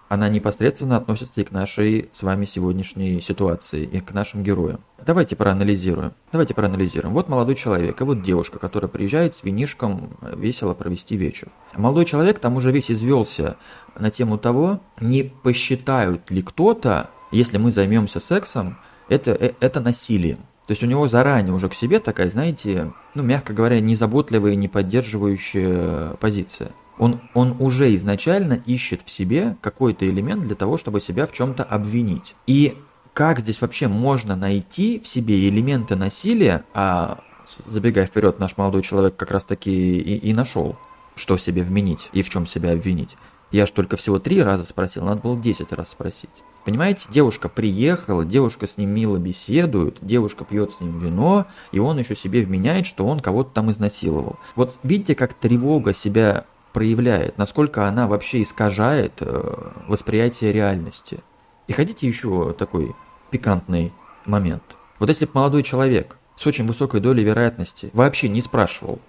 Она 0.09 0.29
непосредственно 0.29 0.97
относится 0.97 1.41
и 1.41 1.43
к 1.43 1.51
нашей 1.51 2.09
с 2.13 2.23
вами 2.23 2.45
сегодняшней 2.45 3.19
ситуации, 3.19 3.83
и 3.83 3.99
к 3.99 4.13
нашим 4.13 4.41
героям. 4.41 4.79
Давайте 5.05 5.35
проанализируем. 5.35 6.13
Давайте 6.31 6.53
проанализируем. 6.53 7.13
Вот 7.13 7.27
молодой 7.27 7.55
человек, 7.55 7.99
и 7.99 8.03
вот 8.03 8.23
девушка, 8.23 8.57
которая 8.57 8.89
приезжает 8.89 9.35
с 9.35 9.43
винишком 9.43 10.17
весело 10.21 10.73
провести 10.73 11.17
вечер. 11.17 11.49
Молодой 11.75 12.05
человек 12.05 12.39
там 12.39 12.55
уже 12.55 12.71
весь 12.71 12.89
извелся 12.89 13.57
на 13.95 14.09
тему 14.09 14.37
того, 14.37 14.79
не 15.01 15.23
посчитают 15.23 16.31
ли 16.31 16.41
кто-то, 16.41 17.09
если 17.31 17.57
мы 17.57 17.71
займемся 17.71 18.19
сексом, 18.19 18.77
это, 19.09 19.31
э, 19.31 19.53
это 19.59 19.79
насилием. 19.81 20.39
То 20.67 20.71
есть 20.71 20.83
у 20.83 20.85
него 20.85 21.07
заранее 21.07 21.53
уже 21.53 21.69
к 21.69 21.73
себе 21.73 21.99
такая, 21.99 22.29
знаете, 22.29 22.91
ну, 23.15 23.23
мягко 23.23 23.53
говоря, 23.53 23.79
незаботливая 23.79 24.55
не 24.55 24.67
поддерживающая 24.67 26.11
позиция. 26.19 26.71
Он, 26.97 27.21
он 27.33 27.55
уже 27.59 27.93
изначально 27.95 28.61
ищет 28.65 29.01
в 29.03 29.09
себе 29.09 29.57
какой-то 29.61 30.07
элемент 30.07 30.43
для 30.43 30.55
того, 30.55 30.77
чтобы 30.77 30.99
себя 30.99 31.25
в 31.25 31.31
чем-то 31.31 31.63
обвинить. 31.63 32.35
И 32.47 32.77
как 33.13 33.39
здесь 33.39 33.61
вообще 33.61 33.87
можно 33.87 34.35
найти 34.35 34.99
в 34.99 35.07
себе 35.07 35.47
элементы 35.47 35.95
насилия, 35.95 36.63
а 36.73 37.19
забегая 37.47 38.05
вперед, 38.05 38.39
наш 38.39 38.57
молодой 38.57 38.81
человек 38.81 39.15
как 39.15 39.31
раз 39.31 39.45
таки 39.45 39.71
и, 39.71 40.17
и 40.17 40.33
нашел, 40.33 40.75
что 41.15 41.37
себе 41.37 41.63
вменить 41.63 42.09
и 42.13 42.21
в 42.21 42.29
чем 42.29 42.45
себя 42.45 42.73
обвинить. 42.73 43.17
Я 43.51 43.65
ж 43.65 43.71
только 43.71 43.95
всего 43.95 44.19
три 44.19 44.41
раза 44.41 44.65
спросил, 44.65 45.05
надо 45.05 45.21
было 45.21 45.37
десять 45.39 45.71
раз 45.71 45.89
спросить. 45.89 46.29
Понимаете, 46.65 47.03
девушка 47.09 47.47
приехала, 47.47 48.25
девушка 48.25 48.67
с 48.67 48.75
ним 48.75 48.89
мило 48.89 49.17
беседует, 49.17 49.99
девушка 50.01 50.43
пьет 50.43 50.73
с 50.73 50.81
ним 50.81 50.99
вино, 50.99 51.47
и 51.71 51.79
он 51.79 51.97
еще 51.97 52.13
себе 52.13 52.41
вменяет, 52.41 52.85
что 52.85 53.05
он 53.05 53.21
кого-то 53.21 53.51
там 53.53 53.71
изнасиловал. 53.71 54.37
Вот 54.55 54.77
видите, 54.83 55.15
как 55.15 55.33
тревога 55.33 55.93
себя 55.93 56.45
проявляет, 56.77 57.39
насколько 57.39 57.87
она 57.87 58.05
вообще 58.05 58.43
искажает 58.43 59.13
э, 59.21 59.71
восприятие 59.87 60.53
реальности. 60.53 61.21
И 61.65 61.73
хотите 61.73 62.07
еще 62.07 62.53
такой 62.53 62.95
пикантный 63.31 63.93
момент. 64.25 64.61
Вот 64.99 65.09
если 65.09 65.25
бы 65.25 65.31
молодой 65.33 65.63
человек 65.63 66.17
с 66.35 66.45
очень 66.45 66.67
высокой 66.67 66.99
долей 66.99 67.23
вероятности 67.23 67.89
вообще 67.93 68.29
не 68.29 68.41
спрашивал, 68.41 68.99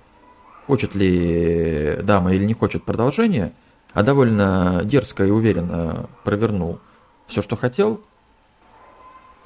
хочет 0.67 0.95
ли 0.95 1.99
дама 2.05 2.33
или 2.33 2.47
не 2.47 2.55
хочет 2.55 2.85
продолжения, 2.85 3.53
а 3.93 4.03
довольно 4.03 4.81
дерзко 4.87 5.27
и 5.27 5.31
уверенно 5.31 6.09
провернул 6.25 6.79
все, 7.27 7.43
что 7.43 7.55
хотел, 7.55 8.01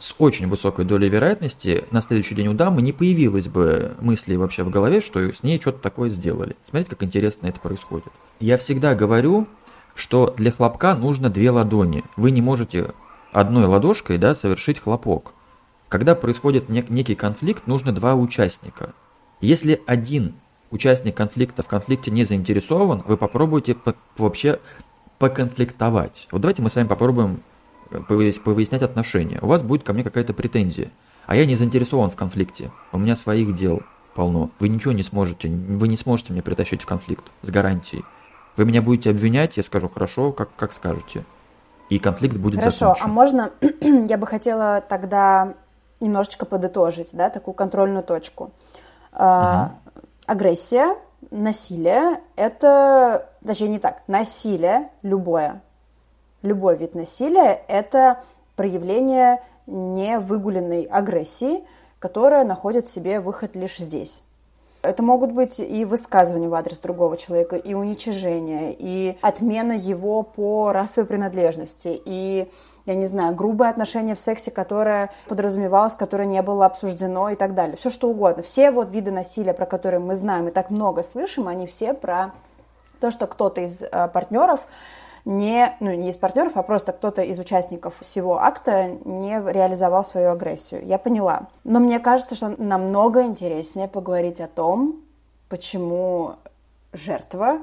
с 0.02 0.16
очень 0.18 0.48
высокой 0.48 0.84
долей 0.84 1.08
вероятности 1.08 1.84
на 1.92 2.00
следующий 2.00 2.34
день 2.34 2.48
у 2.48 2.54
дамы 2.54 2.82
не 2.82 2.92
появилось 2.92 3.46
бы 3.46 3.94
мысли 4.00 4.34
вообще 4.34 4.64
в 4.64 4.70
голове, 4.70 5.00
что 5.00 5.32
с 5.32 5.44
ней 5.44 5.60
что-то 5.60 5.78
такое 5.78 6.10
сделали. 6.10 6.56
Смотрите, 6.68 6.90
как 6.90 7.04
интересно 7.04 7.46
это 7.46 7.60
происходит. 7.60 8.08
Я 8.40 8.58
всегда 8.58 8.96
говорю, 8.96 9.46
что 9.94 10.34
для 10.36 10.50
хлопка 10.50 10.96
нужно 10.96 11.30
две 11.30 11.52
ладони. 11.52 12.02
Вы 12.16 12.32
не 12.32 12.42
можете 12.42 12.94
одной 13.30 13.66
ладошкой 13.66 14.18
да, 14.18 14.34
совершить 14.34 14.80
хлопок. 14.80 15.34
Когда 15.88 16.16
происходит 16.16 16.68
нек- 16.68 16.92
некий 16.92 17.14
конфликт, 17.14 17.68
нужно 17.68 17.92
два 17.92 18.16
участника. 18.16 18.94
Если 19.40 19.80
один 19.86 20.34
участник 20.72 21.16
конфликта 21.16 21.62
в 21.62 21.68
конфликте 21.68 22.10
не 22.10 22.24
заинтересован, 22.24 23.04
вы 23.06 23.16
попробуйте 23.16 23.76
по- 23.76 23.94
вообще 24.18 24.58
поконфликтовать. 25.20 26.26
Вот 26.32 26.40
давайте 26.40 26.60
мы 26.60 26.70
с 26.70 26.74
вами 26.74 26.88
попробуем 26.88 27.40
повыяснять 28.00 28.82
отношения. 28.82 29.38
У 29.42 29.46
вас 29.46 29.62
будет 29.62 29.84
ко 29.84 29.92
мне 29.92 30.04
какая-то 30.04 30.32
претензия, 30.32 30.90
а 31.26 31.36
я 31.36 31.46
не 31.46 31.56
заинтересован 31.56 32.10
в 32.10 32.16
конфликте. 32.16 32.70
У 32.92 32.98
меня 32.98 33.16
своих 33.16 33.54
дел 33.54 33.82
полно. 34.14 34.50
Вы 34.58 34.68
ничего 34.68 34.92
не 34.92 35.02
сможете, 35.02 35.48
вы 35.48 35.88
не 35.88 35.96
сможете 35.96 36.32
меня 36.32 36.42
притащить 36.42 36.82
в 36.82 36.86
конфликт 36.86 37.24
с 37.42 37.50
гарантией. 37.50 38.04
Вы 38.56 38.64
меня 38.64 38.82
будете 38.82 39.10
обвинять, 39.10 39.56
я 39.56 39.62
скажу 39.62 39.88
хорошо, 39.88 40.32
как, 40.32 40.54
как 40.56 40.72
скажете. 40.72 41.24
И 41.88 41.98
конфликт 41.98 42.36
будет 42.36 42.58
Хорошо, 42.58 42.88
закончен. 42.88 43.04
а 43.04 43.08
можно, 43.08 43.50
я 44.08 44.18
бы 44.18 44.26
хотела 44.26 44.82
тогда 44.86 45.54
немножечко 46.00 46.46
подытожить, 46.46 47.10
да, 47.12 47.30
такую 47.30 47.54
контрольную 47.54 48.02
точку. 48.02 48.52
Угу. 49.12 49.70
Агрессия, 50.26 50.96
насилие– 51.30 52.20
это, 52.36 53.28
точнее 53.46 53.68
не 53.68 53.78
так, 53.78 54.02
насилие 54.06 54.90
любое, 55.02 55.62
любой 56.42 56.76
вид 56.76 56.94
насилия– 56.94 57.62
это 57.68 58.22
проявление 58.56 59.42
невыгуленной 59.66 60.84
агрессии, 60.84 61.64
которая 61.98 62.44
находит 62.44 62.86
себе 62.86 63.20
выход 63.20 63.54
лишь 63.54 63.78
здесь. 63.78 64.24
Это 64.82 65.00
могут 65.04 65.30
быть 65.30 65.60
и 65.60 65.84
высказывания 65.84 66.48
в 66.48 66.54
адрес 66.54 66.80
другого 66.80 67.16
человека, 67.16 67.54
и 67.54 67.72
уничижение, 67.72 68.74
и 68.76 69.16
отмена 69.22 69.72
его 69.72 70.24
по 70.24 70.72
расовой 70.72 71.06
принадлежности, 71.06 72.02
и, 72.04 72.50
я 72.84 72.94
не 72.96 73.06
знаю, 73.06 73.32
грубое 73.36 73.70
отношение 73.70 74.16
в 74.16 74.20
сексе, 74.20 74.50
которое 74.50 75.10
подразумевалось, 75.28 75.94
которое 75.94 76.26
не 76.26 76.42
было 76.42 76.66
обсуждено 76.66 77.30
и 77.30 77.36
так 77.36 77.54
далее. 77.54 77.76
Все 77.76 77.90
что 77.90 78.08
угодно. 78.08 78.42
Все 78.42 78.72
вот 78.72 78.90
виды 78.90 79.12
насилия, 79.12 79.54
про 79.54 79.66
которые 79.66 80.00
мы 80.00 80.16
знаем 80.16 80.48
и 80.48 80.50
так 80.50 80.70
много 80.70 81.04
слышим, 81.04 81.46
они 81.46 81.68
все 81.68 81.94
про 81.94 82.32
то, 82.98 83.12
что 83.12 83.28
кто-то 83.28 83.60
из 83.60 83.82
э, 83.82 84.08
партнеров 84.08 84.66
не, 85.24 85.76
ну, 85.80 85.92
не 85.94 86.10
из 86.10 86.16
партнеров, 86.16 86.56
а 86.56 86.62
просто 86.62 86.92
кто-то 86.92 87.22
из 87.22 87.38
участников 87.38 87.94
всего 88.00 88.38
акта 88.38 88.88
не 89.04 89.40
реализовал 89.40 90.04
свою 90.04 90.30
агрессию. 90.30 90.84
Я 90.84 90.98
поняла. 90.98 91.48
Но 91.64 91.78
мне 91.78 92.00
кажется, 92.00 92.34
что 92.34 92.54
намного 92.58 93.22
интереснее 93.22 93.88
поговорить 93.88 94.40
о 94.40 94.48
том, 94.48 95.00
почему 95.48 96.36
жертва 96.92 97.60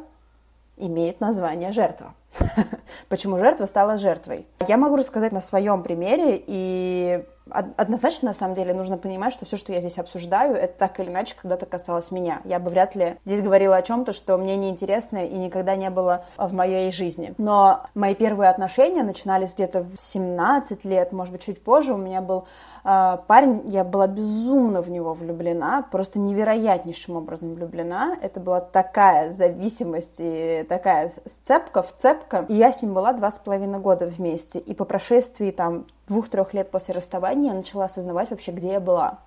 имеет 0.78 1.20
название 1.20 1.72
жертва. 1.72 2.14
Почему 3.10 3.38
жертва 3.38 3.66
стала 3.66 3.98
жертвой? 3.98 4.48
Я 4.68 4.78
могу 4.78 4.96
рассказать 4.96 5.32
на 5.32 5.42
своем 5.42 5.84
примере, 5.84 6.42
и 6.46 7.24
однозначно, 7.52 8.30
на 8.30 8.34
самом 8.34 8.56
деле, 8.56 8.74
нужно 8.74 8.98
понимать, 8.98 9.34
что 9.34 9.46
все, 9.46 9.58
что 9.58 9.74
я 9.74 9.80
здесь 9.80 9.98
обсуждаю, 9.98 10.56
это 10.56 10.78
так 10.78 11.00
или 11.00 11.10
иначе 11.10 11.36
когда-то 11.42 11.66
касалось 11.66 12.12
меня. 12.12 12.42
Я 12.46 12.60
бы 12.60 12.70
вряд 12.70 12.96
ли 12.96 13.18
здесь 13.26 13.42
говорила 13.42 13.76
о 13.76 13.82
чем-то, 13.82 14.14
что 14.14 14.38
мне 14.38 14.56
неинтересно 14.56 15.26
и 15.26 15.38
никогда 15.38 15.76
не 15.76 15.90
было 15.90 16.26
в 16.38 16.54
моей 16.54 16.92
жизни. 16.92 17.34
Но 17.38 17.84
мои 17.96 18.16
первые 18.16 18.50
отношения 18.50 19.04
начинались 19.04 19.54
где-то 19.54 19.82
в 19.82 19.98
17 19.98 20.86
лет, 20.86 21.12
может 21.12 21.34
быть, 21.34 21.44
чуть 21.44 21.64
позже. 21.64 21.94
У 21.94 21.98
меня 21.98 22.22
был 22.22 22.46
а, 22.84 23.18
парень, 23.28 23.64
я 23.66 23.84
была 23.84 24.08
безумно 24.08 24.82
в 24.82 24.90
него 24.90 25.14
влюблена, 25.14 25.86
просто 25.92 26.20
невероятнейшим 26.20 27.18
образом 27.18 27.54
влюблена. 27.54 28.18
Это 28.22 28.40
была 28.40 28.62
такая 28.62 29.32
зависимость 29.32 30.18
и 30.20 30.66
такая 30.68 31.12
сцепка 31.26 31.82
в 31.82 31.94
цепка. 32.20 32.46
И 32.50 32.56
я 32.56 32.72
с 32.72 32.82
ним 32.82 32.94
была 32.94 33.14
два 33.14 33.32
с 33.32 33.40
половиной 33.40 33.80
года 33.80 34.06
вместе. 34.06 34.60
И 34.60 34.74
по 34.74 34.86
прошествии 34.86 35.52
там 35.52 35.86
двух-трех 36.08 36.54
лет 36.54 36.72
после 36.72 36.94
расставания 36.94 37.52
я 37.52 37.56
начала 37.56 37.86
осознавать 37.86 38.30
вообще, 38.30 38.52
где 38.52 38.74
я 38.74 38.80
была. 38.80 39.20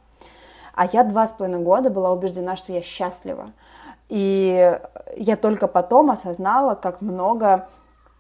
А 0.75 0.87
я 0.87 1.05
два 1.05 1.27
с 1.27 1.33
половиной 1.33 1.63
года 1.63 1.91
была 1.91 2.13
убеждена, 2.13 2.57
что 2.57 2.73
я 2.73 2.83
счастлива. 2.83 3.53
И 4.09 4.79
я 5.17 5.37
только 5.37 5.69
потом 5.69 6.11
осознала, 6.11 6.75
как 6.75 7.01
много 7.01 7.69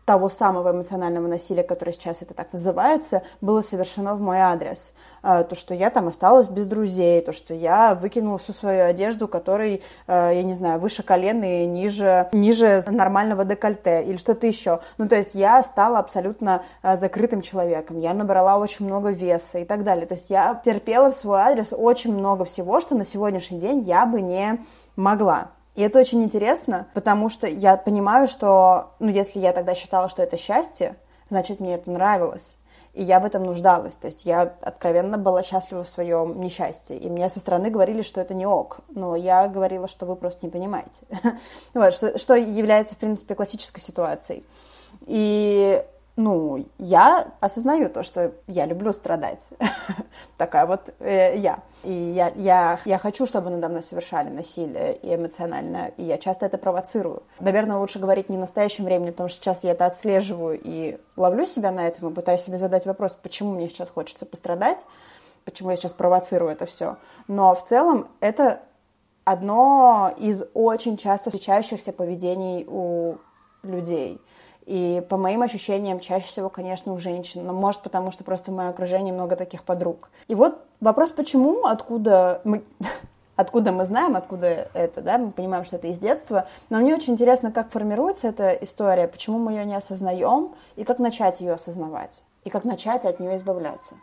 того 0.04 0.28
самого 0.28 0.72
эмоционального 0.72 1.26
насилия, 1.26 1.62
которое 1.62 1.92
сейчас 1.92 2.22
это 2.22 2.34
так 2.34 2.52
называется, 2.52 3.22
было 3.40 3.62
совершено 3.62 4.14
в 4.14 4.20
мой 4.20 4.38
адрес. 4.38 4.94
А, 5.22 5.44
то, 5.44 5.54
что 5.54 5.74
я 5.74 5.90
там 5.90 6.08
осталась 6.08 6.48
без 6.48 6.66
друзей, 6.66 7.20
то, 7.20 7.32
что 7.32 7.54
я 7.54 7.94
выкинула 7.94 8.38
всю 8.38 8.52
свою 8.52 8.84
одежду, 8.84 9.28
которой, 9.28 9.82
а, 10.06 10.30
я 10.30 10.42
не 10.42 10.54
знаю, 10.54 10.80
выше 10.80 11.02
колена 11.02 11.62
и 11.62 11.66
ниже, 11.66 12.28
ниже 12.32 12.82
нормального 12.88 13.44
декольте 13.44 14.02
или 14.02 14.16
что-то 14.16 14.46
еще. 14.46 14.80
Ну, 14.98 15.08
то 15.08 15.16
есть 15.16 15.34
я 15.34 15.62
стала 15.62 16.00
абсолютно 16.00 16.62
а, 16.82 16.96
закрытым 16.96 17.40
человеком, 17.40 17.98
я 17.98 18.14
набрала 18.14 18.56
очень 18.56 18.86
много 18.86 19.10
веса 19.10 19.60
и 19.60 19.64
так 19.64 19.84
далее. 19.84 20.06
То 20.06 20.14
есть 20.14 20.30
я 20.30 20.60
терпела 20.64 21.12
в 21.12 21.16
свой 21.16 21.40
адрес 21.40 21.72
очень 21.76 22.12
много 22.12 22.44
всего, 22.44 22.80
что 22.80 22.96
на 22.96 23.04
сегодняшний 23.04 23.60
день 23.60 23.80
я 23.80 24.04
бы 24.06 24.20
не 24.20 24.64
могла. 24.96 25.50
И 25.74 25.82
это 25.82 25.98
очень 25.98 26.22
интересно, 26.22 26.86
потому 26.92 27.28
что 27.28 27.46
я 27.46 27.76
понимаю, 27.76 28.28
что, 28.28 28.94
ну, 28.98 29.08
если 29.08 29.38
я 29.40 29.52
тогда 29.52 29.74
считала, 29.74 30.08
что 30.08 30.22
это 30.22 30.36
счастье, 30.36 30.96
значит, 31.28 31.60
мне 31.60 31.74
это 31.74 31.90
нравилось. 31.90 32.58
И 32.92 33.02
я 33.02 33.20
в 33.20 33.24
этом 33.24 33.44
нуждалась. 33.44 33.96
То 33.96 34.06
есть 34.06 34.26
я 34.26 34.42
откровенно 34.60 35.16
была 35.16 35.42
счастлива 35.42 35.82
в 35.82 35.88
своем 35.88 36.38
несчастье. 36.40 36.98
И 36.98 37.08
мне 37.08 37.30
со 37.30 37.40
стороны 37.40 37.70
говорили, 37.70 38.02
что 38.02 38.20
это 38.20 38.34
не 38.34 38.44
ок. 38.44 38.80
Но 38.90 39.16
я 39.16 39.48
говорила, 39.48 39.88
что 39.88 40.04
вы 40.04 40.14
просто 40.14 40.44
не 40.44 40.52
понимаете. 40.52 41.04
вот, 41.74 41.94
что, 41.94 42.18
что 42.18 42.34
является, 42.34 42.94
в 42.94 42.98
принципе, 42.98 43.34
классической 43.34 43.80
ситуацией. 43.80 44.44
И 45.06 45.82
ну, 46.16 46.66
я 46.78 47.32
осознаю 47.40 47.88
то, 47.88 48.02
что 48.02 48.32
я 48.46 48.66
люблю 48.66 48.92
страдать. 48.92 49.50
Такая 50.36 50.66
вот 50.66 50.92
э, 50.98 51.38
я. 51.38 51.60
И 51.84 51.92
я, 51.92 52.32
я, 52.36 52.78
я 52.84 52.98
хочу, 52.98 53.26
чтобы 53.26 53.48
надо 53.48 53.68
мной 53.68 53.82
совершали 53.82 54.28
насилие 54.28 54.94
и 54.96 55.14
эмоционально, 55.14 55.90
и 55.96 56.02
я 56.02 56.18
часто 56.18 56.46
это 56.46 56.58
провоцирую. 56.58 57.22
Наверное, 57.40 57.78
лучше 57.78 57.98
говорить 57.98 58.28
не 58.28 58.36
в 58.36 58.40
настоящем 58.40 58.84
времени, 58.84 59.10
потому 59.10 59.30
что 59.30 59.42
сейчас 59.42 59.64
я 59.64 59.70
это 59.70 59.86
отслеживаю 59.86 60.60
и 60.62 60.98
ловлю 61.16 61.46
себя 61.46 61.70
на 61.70 61.88
этом, 61.88 62.10
и 62.10 62.14
пытаюсь 62.14 62.42
себе 62.42 62.58
задать 62.58 62.84
вопрос, 62.84 63.18
почему 63.20 63.54
мне 63.54 63.68
сейчас 63.68 63.88
хочется 63.88 64.26
пострадать, 64.26 64.84
почему 65.46 65.70
я 65.70 65.76
сейчас 65.76 65.94
провоцирую 65.94 66.52
это 66.52 66.66
все. 66.66 66.98
Но 67.26 67.54
в 67.54 67.62
целом 67.62 68.08
это 68.20 68.60
одно 69.24 70.12
из 70.18 70.44
очень 70.52 70.98
часто 70.98 71.30
встречающихся 71.30 71.92
поведений 71.92 72.66
у 72.68 73.16
людей– 73.62 74.20
и 74.66 75.02
по 75.08 75.16
моим 75.16 75.42
ощущениям, 75.42 76.00
чаще 76.00 76.26
всего, 76.26 76.48
конечно, 76.48 76.92
у 76.92 76.98
женщин. 76.98 77.44
Но 77.44 77.52
может 77.52 77.82
потому, 77.82 78.10
что 78.10 78.24
просто 78.24 78.52
в 78.52 78.54
моем 78.54 78.70
окружении 78.70 79.12
много 79.12 79.36
таких 79.36 79.64
подруг. 79.64 80.10
И 80.28 80.34
вот 80.34 80.58
вопрос, 80.80 81.10
почему, 81.10 81.66
откуда 81.66 82.40
мы... 82.44 82.62
Откуда 83.34 83.72
мы 83.72 83.86
знаем, 83.86 84.14
откуда 84.14 84.68
это, 84.74 85.00
да, 85.00 85.16
мы 85.16 85.30
понимаем, 85.30 85.64
что 85.64 85.76
это 85.76 85.86
из 85.86 85.98
детства, 85.98 86.46
но 86.68 86.78
мне 86.78 86.94
очень 86.94 87.14
интересно, 87.14 87.50
как 87.50 87.72
формируется 87.72 88.28
эта 88.28 88.50
история, 88.50 89.08
почему 89.08 89.38
мы 89.38 89.52
ее 89.52 89.64
не 89.64 89.74
осознаем, 89.74 90.50
и 90.76 90.84
как 90.84 90.98
начать 90.98 91.40
ее 91.40 91.54
осознавать, 91.54 92.22
и 92.44 92.50
как 92.50 92.64
начать 92.66 93.06
от 93.06 93.20
нее 93.20 93.36
избавляться. 93.36 93.96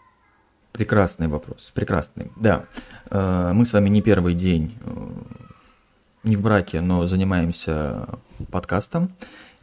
Прекрасный 0.71 1.27
вопрос, 1.27 1.71
прекрасный. 1.75 2.31
Да, 2.37 2.65
э, 3.11 3.51
мы 3.53 3.67
с 3.67 3.71
вами 3.71 3.89
не 3.89 4.01
первый 4.01 4.33
день 4.33 4.75
э, 4.83 4.89
не 6.23 6.35
в 6.35 6.41
браке, 6.41 6.81
но 6.81 7.05
занимаемся 7.05 8.07
подкастом. 8.51 9.13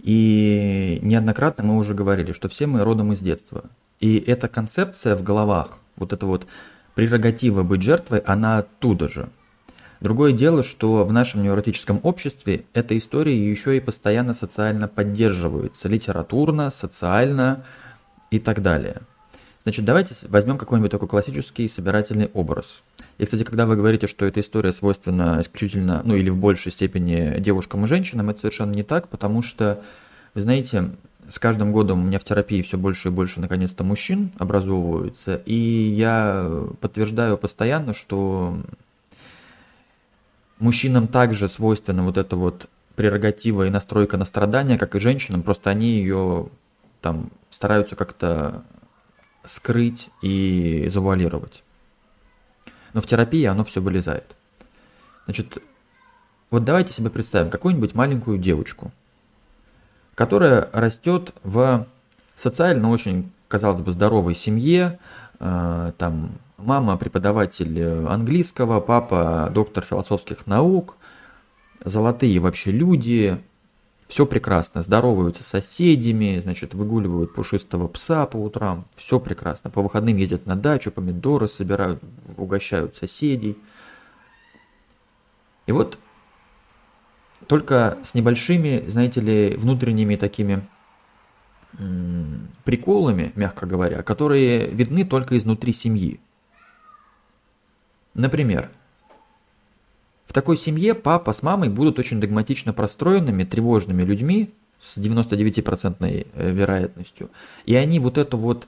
И 0.02 0.98
неоднократно 1.02 1.64
мы 1.64 1.78
уже 1.78 1.94
говорили, 1.94 2.32
что 2.32 2.48
все 2.48 2.66
мы 2.66 2.84
родом 2.84 3.12
из 3.12 3.20
детства. 3.20 3.64
И 4.00 4.18
эта 4.18 4.48
концепция 4.48 5.16
в 5.16 5.22
головах, 5.22 5.78
вот 5.96 6.12
эта 6.12 6.26
вот 6.26 6.46
прерогатива 6.94 7.62
быть 7.62 7.82
жертвой, 7.82 8.20
она 8.20 8.58
оттуда 8.58 9.08
же. 9.08 9.28
Другое 10.00 10.32
дело, 10.32 10.62
что 10.62 11.04
в 11.04 11.12
нашем 11.12 11.42
невротическом 11.42 12.00
обществе 12.02 12.64
эта 12.74 12.96
история 12.96 13.36
еще 13.36 13.76
и 13.76 13.80
постоянно 13.80 14.34
социально 14.34 14.88
поддерживается, 14.88 15.88
литературно, 15.88 16.70
социально 16.70 17.64
и 18.30 18.38
так 18.38 18.62
далее. 18.62 19.02
Значит, 19.66 19.84
давайте 19.84 20.14
возьмем 20.28 20.58
какой-нибудь 20.58 20.92
такой 20.92 21.08
классический 21.08 21.68
собирательный 21.68 22.30
образ. 22.34 22.84
И, 23.18 23.24
кстати, 23.24 23.42
когда 23.42 23.66
вы 23.66 23.74
говорите, 23.74 24.06
что 24.06 24.24
эта 24.24 24.38
история 24.38 24.72
свойственна 24.72 25.40
исключительно, 25.40 26.02
ну 26.04 26.14
или 26.14 26.30
в 26.30 26.36
большей 26.36 26.70
степени 26.70 27.40
девушкам 27.40 27.82
и 27.82 27.88
женщинам, 27.88 28.30
это 28.30 28.38
совершенно 28.38 28.72
не 28.72 28.84
так, 28.84 29.08
потому 29.08 29.42
что, 29.42 29.82
вы 30.34 30.42
знаете, 30.42 30.90
с 31.28 31.40
каждым 31.40 31.72
годом 31.72 32.00
у 32.00 32.06
меня 32.06 32.20
в 32.20 32.24
терапии 32.24 32.62
все 32.62 32.78
больше 32.78 33.08
и 33.08 33.10
больше, 33.10 33.40
наконец-то, 33.40 33.82
мужчин 33.82 34.30
образовываются, 34.38 35.42
и 35.46 35.56
я 35.56 36.48
подтверждаю 36.80 37.36
постоянно, 37.36 37.92
что 37.92 38.62
мужчинам 40.60 41.08
также 41.08 41.48
свойственна 41.48 42.04
вот 42.04 42.18
эта 42.18 42.36
вот 42.36 42.68
прерогатива 42.94 43.66
и 43.66 43.70
настройка 43.70 44.16
на 44.16 44.26
страдания, 44.26 44.78
как 44.78 44.94
и 44.94 45.00
женщинам, 45.00 45.42
просто 45.42 45.70
они 45.70 45.98
ее 45.98 46.50
там 47.00 47.32
стараются 47.50 47.96
как-то 47.96 48.62
скрыть 49.46 50.10
и 50.22 50.86
завуалировать. 50.88 51.62
Но 52.92 53.00
в 53.00 53.06
терапии 53.06 53.44
оно 53.44 53.64
все 53.64 53.80
вылезает. 53.80 54.36
Значит, 55.26 55.58
вот 56.50 56.64
давайте 56.64 56.92
себе 56.92 57.10
представим 57.10 57.50
какую-нибудь 57.50 57.94
маленькую 57.94 58.38
девочку, 58.38 58.92
которая 60.14 60.70
растет 60.72 61.34
в 61.42 61.86
социально 62.36 62.90
очень, 62.90 63.32
казалось 63.48 63.80
бы, 63.80 63.92
здоровой 63.92 64.34
семье, 64.34 64.98
э, 65.40 65.92
там 65.98 66.38
мама 66.56 66.96
преподаватель 66.96 68.06
английского, 68.06 68.80
папа 68.80 69.50
доктор 69.52 69.84
философских 69.84 70.46
наук, 70.46 70.96
золотые 71.84 72.38
вообще 72.38 72.70
люди, 72.70 73.40
все 74.08 74.24
прекрасно, 74.24 74.82
здороваются 74.82 75.42
с 75.42 75.46
соседями, 75.46 76.38
значит, 76.40 76.74
выгуливают 76.74 77.34
пушистого 77.34 77.88
пса 77.88 78.26
по 78.26 78.36
утрам, 78.36 78.86
все 78.94 79.18
прекрасно. 79.18 79.70
По 79.70 79.82
выходным 79.82 80.16
ездят 80.16 80.46
на 80.46 80.54
дачу, 80.54 80.92
помидоры 80.92 81.48
собирают, 81.48 82.00
угощают 82.36 82.96
соседей. 82.96 83.58
И 85.66 85.72
вот 85.72 85.98
только 87.48 87.98
с 88.04 88.14
небольшими, 88.14 88.84
знаете 88.88 89.20
ли, 89.20 89.56
внутренними 89.56 90.16
такими 90.16 90.66
приколами, 92.64 93.32
мягко 93.34 93.66
говоря, 93.66 94.02
которые 94.02 94.68
видны 94.68 95.04
только 95.04 95.36
изнутри 95.36 95.72
семьи. 95.72 96.20
Например, 98.14 98.70
в 100.26 100.32
такой 100.32 100.56
семье 100.56 100.94
папа 100.94 101.32
с 101.32 101.42
мамой 101.42 101.68
будут 101.68 101.98
очень 101.98 102.20
догматично 102.20 102.72
простроенными, 102.72 103.44
тревожными 103.44 104.02
людьми 104.02 104.50
с 104.82 104.98
99% 104.98 105.96
э, 106.00 106.50
вероятностью. 106.50 107.30
И 107.64 107.74
они 107.74 108.00
вот 108.00 108.18
эту 108.18 108.36
вот 108.36 108.66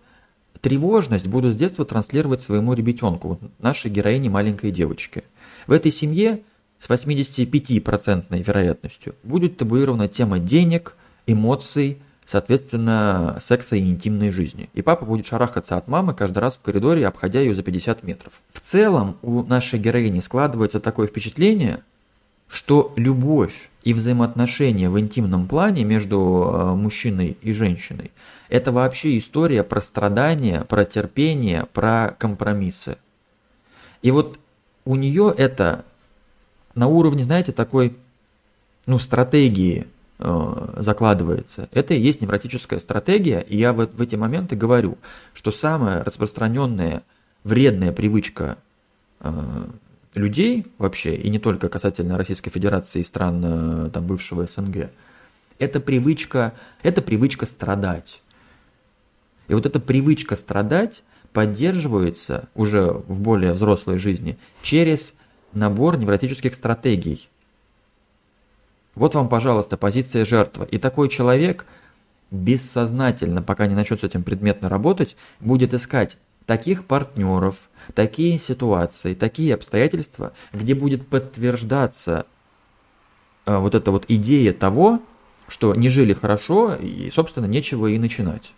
тревожность 0.61 1.27
будут 1.27 1.55
с 1.55 1.57
детства 1.57 1.85
транслировать 1.85 2.42
своему 2.42 2.75
ребятенку, 2.75 3.38
нашей 3.59 3.90
героине 3.90 4.31
маленькой 4.31 4.71
девочки. 4.71 5.25
В 5.66 5.73
этой 5.73 5.92
семье 5.92 6.42
с 6.79 6.88
85% 6.88 8.42
вероятностью 8.42 9.16
будет 9.25 9.57
табуирована 9.57 10.09
тема 10.09 10.38
денег, 10.38 10.97
эмоций, 11.27 11.99
соответственно, 12.29 13.38
секса 13.41 13.77
и 13.77 13.81
интимной 13.81 14.31
жизни. 14.31 14.69
И 14.75 14.83
папа 14.83 15.07
будет 15.07 15.27
шарахаться 15.27 15.79
от 15.79 15.88
мамы 15.88 16.12
каждый 16.12 16.41
раз 16.41 16.57
в 16.57 16.61
коридоре, 16.61 17.07
обходя 17.07 17.41
ее 17.41 17.55
за 17.55 17.62
50 17.62 18.03
метров. 18.03 18.43
В 18.53 18.61
целом 18.61 19.17
у 19.23 19.43
нашей 19.45 19.79
героини 19.79 20.21
складывается 20.21 20.79
такое 20.79 21.07
впечатление, 21.07 21.81
что 22.47 22.93
любовь 22.97 23.71
и 23.83 23.95
взаимоотношения 23.95 24.91
в 24.91 25.01
интимном 25.01 25.49
плане 25.49 25.85
между 25.85 26.53
э, 26.53 26.75
мужчиной 26.75 27.38
и 27.41 27.53
женщиной– 27.55 28.11
это 28.51 28.73
вообще 28.73 29.17
история 29.17 29.62
про 29.64 29.81
страдания, 29.81 30.64
про 30.64 30.85
терпение, 30.85 31.64
про 31.73 32.14
компромиссы. 32.19 32.99
И 34.03 34.11
вот 34.11 34.38
у 34.85 34.97
нее 34.97 35.35
это 35.35 35.87
на 36.75 36.88
уровне, 36.88 37.25
знаете, 37.25 37.53
такой 37.53 37.97
ну, 38.85 38.99
стратегии– 38.99 39.87
закладывается. 40.18 41.68
Это 41.70 41.94
и 41.94 42.00
есть 42.00 42.20
невротическая 42.20 42.81
стратегия, 42.81 43.40
и 43.40 43.57
я 43.57 43.72
в, 43.72 43.87
в 43.87 44.02
эти 44.02 44.16
моменты 44.16 44.57
говорю, 44.57 44.98
что 45.33 45.52
самая 45.52 46.02
распространенная 46.02 47.04
вредная 47.44 47.92
привычка 47.92 48.59
э, 49.20 49.66
людей 50.14 50.66
вообще, 50.78 51.14
и 51.14 51.31
не 51.31 51.38
только 51.38 51.68
касательно 51.68 52.18
Российской 52.18 52.50
Федерации 52.50 53.00
и 53.00 53.04
стран 53.04 53.42
э, 53.44 53.90
там, 53.90 54.07
бывшего 54.07 54.46
СНГ, 54.46 54.90
это 55.59 55.81
привычка, 55.81 56.54
это 56.83 57.02
привычка 57.02 57.46
страдать. 57.46 58.22
И 59.48 59.54
вот 59.54 59.66
эта 59.66 59.81
привычка 59.81 60.37
страдать 60.37 61.02
поддерживается 61.33 62.48
уже 62.54 62.90
в 62.90 63.20
более 63.20 63.52
взрослой 63.52 63.98
жизни 63.98 64.38
через 64.62 65.14
набор 65.52 65.96
невротических 65.96 66.54
стратегий. 66.54 67.28
Вот 68.99 69.15
вам, 69.15 69.29
пожалуйста, 69.29 69.77
позиция 69.77 70.25
жертвы. 70.25 70.67
И 70.67 70.79
такой 70.79 71.09
человек 71.09 71.67
бессознательно, 72.33 73.43
пока 73.43 73.67
не 73.67 73.75
начнет 73.75 74.01
с 74.01 74.05
этим 74.05 74.25
предметно 74.25 74.69
работать, 74.69 75.17
будет 75.41 75.73
искать 75.73 76.19
таких 76.47 76.85
партнеров, 76.85 77.57
такие 77.95 78.39
ситуации, 78.39 79.15
такие 79.15 79.55
обстоятельства, 79.55 80.33
где 80.53 80.75
будет 80.75 81.07
подтверждаться 81.07 82.27
э, 83.47 83.57
вот 83.57 83.75
эта 83.75 83.93
вот 83.93 84.05
идея 84.09 84.53
того, 84.53 85.01
что 85.47 85.75
не 85.75 85.89
жили 85.89 86.13
хорошо, 86.13 86.75
и, 86.75 87.11
собственно, 87.11 87.47
нечего 87.47 87.87
и 87.87 87.99
начинать. 87.99 88.53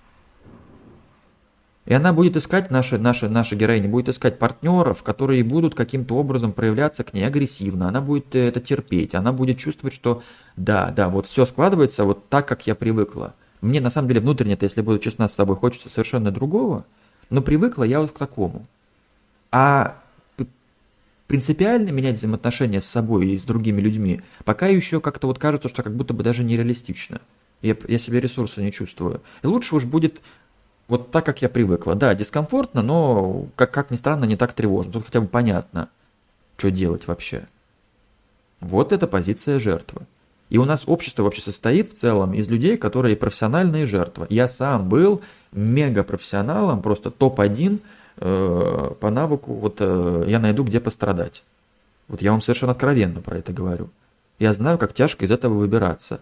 И 1.86 1.94
она 1.94 2.12
будет 2.12 2.36
искать, 2.36 2.70
наша, 2.70 2.98
наша, 2.98 3.28
наша 3.28 3.56
героиня 3.56 3.88
будет 3.88 4.08
искать 4.08 4.38
партнеров, 4.38 5.02
которые 5.02 5.42
будут 5.42 5.74
каким-то 5.74 6.14
образом 6.16 6.52
проявляться 6.52 7.04
к 7.04 7.14
ней 7.14 7.24
агрессивно. 7.24 7.88
Она 7.88 8.00
будет 8.00 8.34
это 8.34 8.60
терпеть. 8.60 9.14
Она 9.14 9.32
будет 9.32 9.58
чувствовать, 9.58 9.94
что 9.94 10.22
да, 10.56 10.90
да, 10.90 11.08
вот 11.08 11.26
все 11.26 11.46
складывается 11.46 12.04
вот 12.04 12.28
так, 12.28 12.46
как 12.46 12.66
я 12.66 12.74
привыкла. 12.74 13.34
Мне 13.60 13.80
на 13.80 13.90
самом 13.90 14.08
деле 14.08 14.20
внутренне-то, 14.20 14.64
если 14.64 14.82
буду 14.82 14.98
честна 14.98 15.28
с 15.28 15.34
собой, 15.34 15.56
хочется 15.56 15.88
совершенно 15.88 16.30
другого. 16.30 16.84
Но 17.30 17.42
привыкла 17.42 17.84
я 17.84 18.00
вот 18.00 18.12
к 18.12 18.18
такому. 18.18 18.66
А 19.50 19.96
принципиально 21.26 21.90
менять 21.90 22.16
взаимоотношения 22.16 22.80
с 22.80 22.86
собой 22.86 23.28
и 23.28 23.36
с 23.36 23.44
другими 23.44 23.80
людьми, 23.80 24.20
пока 24.44 24.66
еще 24.66 25.00
как-то 25.00 25.28
вот 25.28 25.38
кажется, 25.38 25.68
что 25.68 25.82
как 25.82 25.94
будто 25.94 26.12
бы 26.12 26.24
даже 26.24 26.42
нереалистично. 26.42 27.20
Я, 27.62 27.76
я 27.86 27.98
себе 27.98 28.20
ресурсы 28.20 28.62
не 28.62 28.72
чувствую. 28.72 29.20
И 29.42 29.46
лучше 29.46 29.76
уж 29.76 29.84
будет 29.84 30.20
вот 30.90 31.11
так, 31.11 31.24
как 31.24 31.40
я 31.40 31.48
привыкла. 31.48 31.94
Да, 31.94 32.14
дискомфортно, 32.14 32.83
но, 32.83 33.46
как, 33.57 33.70
как 33.70 33.90
ни 33.90 33.96
странно, 33.96 34.24
не 34.24 34.37
так 34.37 34.53
тревожно. 34.53 34.92
Тут 34.92 35.07
хотя 35.07 35.20
бы 35.20 35.29
понятно, 35.29 35.88
что 36.57 36.70
делать 36.70 37.07
вообще. 37.07 37.46
Вот 38.61 38.92
это 38.92 39.07
позиция 39.07 39.61
жертвы. 39.61 40.03
И 40.50 40.59
у 40.59 40.64
нас 40.64 40.83
общество 40.87 41.22
вообще 41.22 41.42
состоит 41.42 41.88
в 41.88 41.98
целом 41.98 42.35
из 42.35 42.48
людей, 42.48 42.76
которые 42.76 43.16
профессиональные 43.16 43.87
жертвы. 43.87 44.26
Я 44.31 44.48
сам 44.48 44.88
был 44.88 45.22
мега 45.53 46.03
профессионалом, 46.03 46.83
просто 46.83 47.12
топ-1 47.12 47.81
э, 48.16 48.90
по 48.98 49.11
навыку, 49.11 49.55
вот 49.55 49.76
э, 49.79 50.24
я 50.26 50.40
найду, 50.40 50.64
где 50.64 50.81
пострадать. 50.81 51.44
Вот 52.09 52.20
я 52.20 52.33
вам 52.33 52.42
совершенно 52.42 52.72
откровенно 52.72 53.20
про 53.20 53.38
это 53.38 53.53
говорю. 53.53 53.90
Я 54.40 54.53
знаю, 54.53 54.76
как 54.76 54.92
тяжко 54.92 55.24
из 55.24 55.31
этого 55.31 55.55
выбираться. 55.55 56.20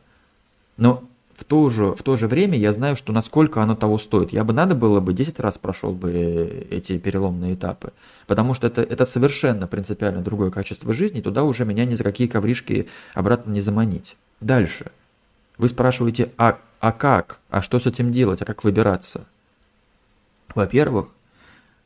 Но 0.76 1.04
в 1.38 1.44
то, 1.44 1.70
же, 1.70 1.94
в 1.94 2.02
то 2.02 2.16
же 2.16 2.26
время 2.26 2.58
я 2.58 2.72
знаю, 2.72 2.96
что 2.96 3.12
насколько 3.12 3.62
оно 3.62 3.76
того 3.76 3.98
стоит. 3.98 4.32
Я 4.32 4.42
бы 4.42 4.52
надо 4.52 4.74
было 4.74 4.98
бы 4.98 5.12
10 5.12 5.38
раз 5.38 5.56
прошел 5.56 5.92
бы 5.92 6.66
эти 6.68 6.98
переломные 6.98 7.54
этапы. 7.54 7.92
Потому 8.26 8.54
что 8.54 8.66
это, 8.66 8.82
это 8.82 9.06
совершенно 9.06 9.68
принципиально 9.68 10.20
другое 10.20 10.50
качество 10.50 10.92
жизни. 10.92 11.20
Туда 11.20 11.44
уже 11.44 11.64
меня 11.64 11.84
ни 11.84 11.94
за 11.94 12.02
какие 12.02 12.26
ковришки 12.26 12.88
обратно 13.14 13.52
не 13.52 13.60
заманить. 13.60 14.16
Дальше. 14.40 14.90
Вы 15.58 15.68
спрашиваете, 15.68 16.32
а, 16.38 16.58
а 16.80 16.90
как? 16.90 17.38
А 17.50 17.62
что 17.62 17.78
с 17.78 17.86
этим 17.86 18.10
делать? 18.10 18.42
А 18.42 18.44
как 18.44 18.64
выбираться? 18.64 19.24
Во-первых, 20.56 21.06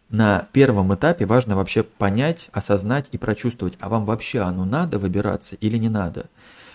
на 0.08 0.48
первом 0.52 0.94
этапе 0.94 1.26
важно 1.26 1.56
вообще 1.56 1.82
понять, 1.82 2.48
осознать 2.52 3.08
и 3.12 3.18
прочувствовать, 3.18 3.74
а 3.80 3.90
вам 3.90 4.06
вообще 4.06 4.40
оно 4.40 4.64
надо 4.64 4.98
выбираться 4.98 5.56
или 5.56 5.76
не 5.76 5.90
надо. 5.90 6.24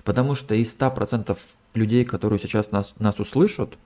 Потому 0.07 0.35
что 0.35 0.55
из 0.55 0.73
100% 0.73 1.37
людей, 1.73 2.05
которые 2.05 2.39
сейчас 2.39 2.71
нас, 2.71 2.93
нас 2.97 3.19
услышат, 3.19 3.77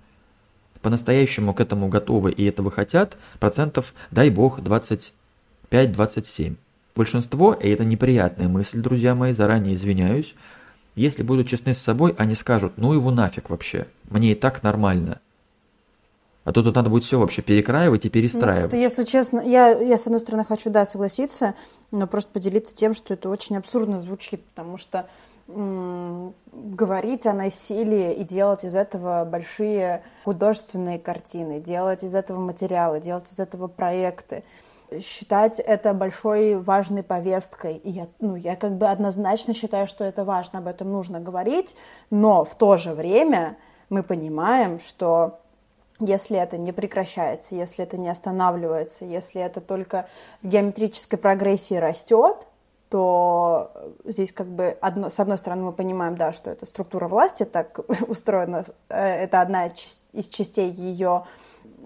по-настоящему 0.84 1.56
к 1.56 1.60
этому 1.60 1.88
готовы 1.88 2.32
и 2.32 2.46
этого 2.46 2.70
хотят, 2.70 3.18
процентов, 3.40 3.96
дай 4.12 4.30
бог, 4.30 4.60
25-27. 4.60 6.58
Большинство, 6.96 7.54
и 7.54 7.68
это 7.70 7.84
неприятная 7.86 8.48
мысль, 8.48 8.82
друзья 8.82 9.16
мои, 9.16 9.32
заранее 9.32 9.74
извиняюсь, 9.74 10.36
если 10.94 11.24
будут 11.24 11.48
честны 11.48 11.74
с 11.74 11.80
собой, 11.80 12.14
они 12.20 12.36
скажут, 12.36 12.74
ну 12.78 12.94
его 12.94 13.10
нафиг 13.10 13.50
вообще, 13.50 13.88
мне 14.08 14.34
и 14.34 14.36
так 14.36 14.62
нормально. 14.62 15.22
А 16.44 16.52
то 16.52 16.62
тут 16.62 16.76
надо 16.76 16.92
будет 16.92 17.04
все 17.04 17.18
вообще 17.18 17.42
перекраивать 17.42 18.06
и 18.06 18.10
перестраивать. 18.10 18.72
Ну, 18.72 18.78
если 18.78 19.06
честно, 19.06 19.40
я, 19.40 19.72
я 19.80 19.98
с 19.98 20.06
одной 20.06 20.20
стороны 20.20 20.46
хочу, 20.46 20.70
да, 20.70 20.86
согласиться, 20.86 21.56
но 21.90 22.06
просто 22.06 22.32
поделиться 22.32 22.76
тем, 22.76 22.94
что 22.94 23.16
это 23.16 23.28
очень 23.28 23.58
абсурдно 23.58 23.98
звучит, 23.98 24.44
потому 24.46 24.78
что 24.78 25.08
говорить 26.52 27.26
о 27.28 27.34
насилии 27.34 28.14
и 28.14 28.24
делать 28.24 28.64
из 28.64 28.76
этого 28.76 29.26
большие 29.26 30.04
художественные 30.26 31.00
картины, 31.00 31.60
делать 31.60 32.04
из 32.04 32.16
этого 32.16 32.40
материалы, 32.40 33.00
делать 33.00 33.32
из 33.32 33.40
этого 33.40 33.68
проекты, 33.68 34.44
считать 35.00 35.60
это 35.60 35.94
большой 35.94 36.56
важной 36.58 37.04
повесткой. 37.04 37.76
И 37.78 37.92
я, 37.92 38.08
ну, 38.20 38.36
я 38.36 38.56
как 38.56 38.78
бы 38.78 38.88
однозначно 38.88 39.54
считаю, 39.54 39.88
что 39.88 40.04
это 40.04 40.26
важно, 40.26 40.60
об 40.60 40.68
этом 40.68 40.92
нужно 40.92 41.20
говорить, 41.20 41.76
но 42.10 42.44
в 42.44 42.56
то 42.56 42.78
же 42.78 42.94
время 42.94 43.58
мы 43.90 44.04
понимаем, 44.04 44.80
что 44.80 45.40
если 46.00 46.38
это 46.38 46.58
не 46.58 46.72
прекращается, 46.72 47.56
если 47.56 47.84
это 47.84 47.98
не 47.98 48.10
останавливается, 48.10 49.06
если 49.06 49.42
это 49.42 49.62
только 49.62 50.08
в 50.42 50.48
геометрической 50.48 51.20
прогрессии 51.20 51.76
растет, 51.76 52.48
то 52.92 53.72
здесь 54.04 54.34
как 54.34 54.48
бы 54.48 54.78
одно, 54.82 55.10
с 55.10 55.18
одной 55.22 55.38
стороны 55.38 55.64
мы 55.64 55.72
понимаем, 55.72 56.16
да, 56.16 56.34
что 56.34 56.50
это 56.50 56.66
структура 56.66 57.08
власти 57.08 57.46
так 57.46 57.80
устроена, 58.10 58.66
э, 58.90 59.24
это 59.24 59.40
одна 59.40 59.68
из 59.68 60.28
частей 60.28 60.70
ее, 60.70 61.24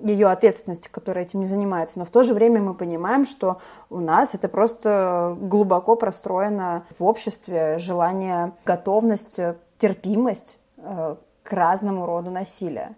ее 0.01 0.27
ответственности, 0.27 0.89
которая 0.91 1.25
этим 1.25 1.41
не 1.41 1.45
занимается, 1.45 1.99
но 1.99 2.05
в 2.05 2.09
то 2.09 2.23
же 2.23 2.33
время 2.33 2.59
мы 2.59 2.73
понимаем, 2.73 3.27
что 3.27 3.59
у 3.91 3.99
нас 3.99 4.33
это 4.33 4.49
просто 4.49 5.37
глубоко 5.39 5.95
простроено 5.95 6.85
в 6.97 7.03
обществе 7.03 7.77
желание, 7.77 8.53
готовность, 8.65 9.39
терпимость 9.77 10.57
э, 10.77 11.17
к 11.43 11.53
разному 11.53 12.07
роду 12.07 12.31
насилия. 12.31 12.95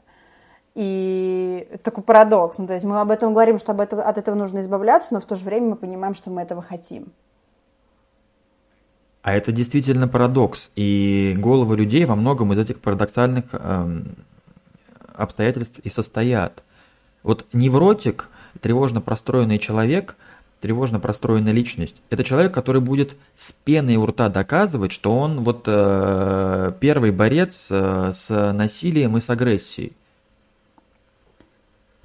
И 0.75 1.67
такой 1.83 2.03
парадокс. 2.03 2.57
Ну, 2.57 2.67
то 2.67 2.73
есть 2.73 2.85
мы 2.85 3.01
об 3.01 3.11
этом 3.11 3.33
говорим, 3.33 3.59
что 3.59 3.73
об 3.73 3.81
этого, 3.81 4.03
от 4.03 4.17
этого 4.17 4.35
нужно 4.35 4.59
избавляться, 4.59 5.13
но 5.13 5.19
в 5.19 5.25
то 5.25 5.35
же 5.35 5.43
время 5.43 5.71
мы 5.71 5.75
понимаем, 5.75 6.13
что 6.13 6.29
мы 6.29 6.41
этого 6.41 6.61
хотим. 6.61 7.11
А 9.27 9.33
это 9.33 9.51
действительно 9.51 10.07
парадокс. 10.07 10.71
И 10.77 11.35
головы 11.37 11.75
людей 11.75 12.05
во 12.05 12.15
многом 12.15 12.53
из 12.53 12.59
этих 12.59 12.79
парадоксальных 12.79 13.43
эм, 13.51 14.15
обстоятельств 15.13 15.79
и 15.83 15.89
состоят. 15.89 16.63
Вот 17.23 17.45
невротик, 17.51 18.29
тревожно 18.61 19.01
простроенный 19.01 19.59
человек, 19.59 20.15
тревожно 20.61 21.01
простроенная 21.01 21.51
личность, 21.51 21.97
это 22.09 22.23
человек, 22.23 22.53
который 22.53 22.79
будет 22.79 23.17
с 23.35 23.51
пеной 23.51 23.97
у 23.97 24.05
рта 24.05 24.29
доказывать, 24.29 24.93
что 24.93 25.19
он 25.19 25.43
вот 25.43 25.63
э, 25.65 26.71
первый 26.79 27.11
борец 27.11 27.67
э, 27.69 28.13
с 28.15 28.53
насилием 28.53 29.17
и 29.17 29.19
с 29.19 29.29
агрессией. 29.29 29.91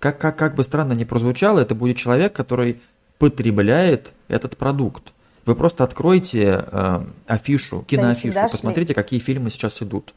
Как, 0.00 0.18
как, 0.18 0.36
как 0.36 0.56
бы 0.56 0.64
странно 0.64 0.94
ни 0.94 1.04
прозвучало, 1.04 1.60
это 1.60 1.76
будет 1.76 1.98
человек, 1.98 2.32
который 2.32 2.80
потребляет 3.18 4.12
этот 4.26 4.56
продукт. 4.56 5.12
Вы 5.44 5.54
просто 5.56 5.84
откройте 5.84 6.64
э, 6.70 7.04
афишу, 7.26 7.82
киноафишу, 7.82 8.34
посмотрите, 8.34 8.94
какие 8.94 9.18
фильмы 9.20 9.50
сейчас 9.50 9.82
идут. 9.82 10.14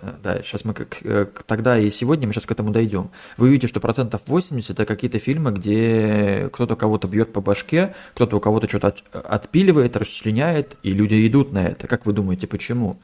Э, 0.00 0.14
да, 0.22 0.42
сейчас 0.42 0.64
мы 0.64 0.72
как, 0.72 1.04
э, 1.04 1.26
тогда 1.46 1.78
и 1.78 1.90
сегодня 1.90 2.26
мы 2.26 2.32
сейчас 2.32 2.46
к 2.46 2.50
этому 2.50 2.70
дойдем. 2.70 3.10
Вы 3.36 3.48
увидите, 3.48 3.68
что 3.68 3.80
процентов 3.80 4.22
80 4.26 4.70
это 4.70 4.86
какие-то 4.86 5.18
фильмы, 5.18 5.52
где 5.52 6.48
кто-то 6.52 6.76
кого-то 6.76 7.06
бьет 7.06 7.32
по 7.32 7.40
башке, 7.40 7.94
кто-то 8.14 8.36
у 8.36 8.40
кого-то 8.40 8.68
что-то 8.68 8.88
от, 8.88 9.04
отпиливает, 9.12 9.96
расчленяет, 9.96 10.76
и 10.82 10.92
люди 10.92 11.26
идут 11.26 11.52
на 11.52 11.66
это. 11.66 11.86
Как 11.86 12.06
вы 12.06 12.12
думаете, 12.12 12.46
почему? 12.46 12.96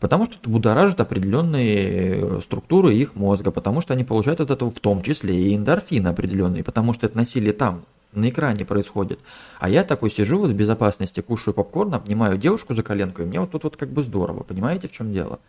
Потому 0.00 0.26
что 0.26 0.36
это 0.36 0.50
будоражит 0.50 1.00
определенные 1.00 2.20
э, 2.20 2.40
структуры 2.42 2.94
их 2.94 3.14
мозга, 3.14 3.50
потому 3.50 3.80
что 3.80 3.94
они 3.94 4.04
получают 4.04 4.40
от 4.40 4.50
этого 4.50 4.70
в 4.70 4.80
том 4.80 5.02
числе 5.02 5.34
и 5.34 5.56
эндорфины 5.56 6.08
определенные, 6.08 6.64
потому 6.64 6.92
что 6.92 7.06
это 7.06 7.16
насилие 7.16 7.52
там 7.52 7.84
на 8.16 8.28
экране 8.28 8.64
происходит. 8.64 9.20
А 9.58 9.68
я 9.68 9.84
такой 9.84 10.10
сижу 10.10 10.38
вот 10.38 10.50
в 10.50 10.54
безопасности, 10.54 11.20
кушаю 11.20 11.54
попкорн, 11.54 11.94
обнимаю 11.94 12.38
девушку 12.38 12.74
за 12.74 12.82
коленку, 12.82 13.22
и 13.22 13.24
мне 13.24 13.40
вот 13.40 13.50
тут 13.50 13.64
вот 13.64 13.76
как 13.76 13.90
бы 13.90 14.02
здорово. 14.02 14.42
Понимаете, 14.42 14.88
в 14.88 14.92
чем 14.92 15.12
дело? 15.12 15.40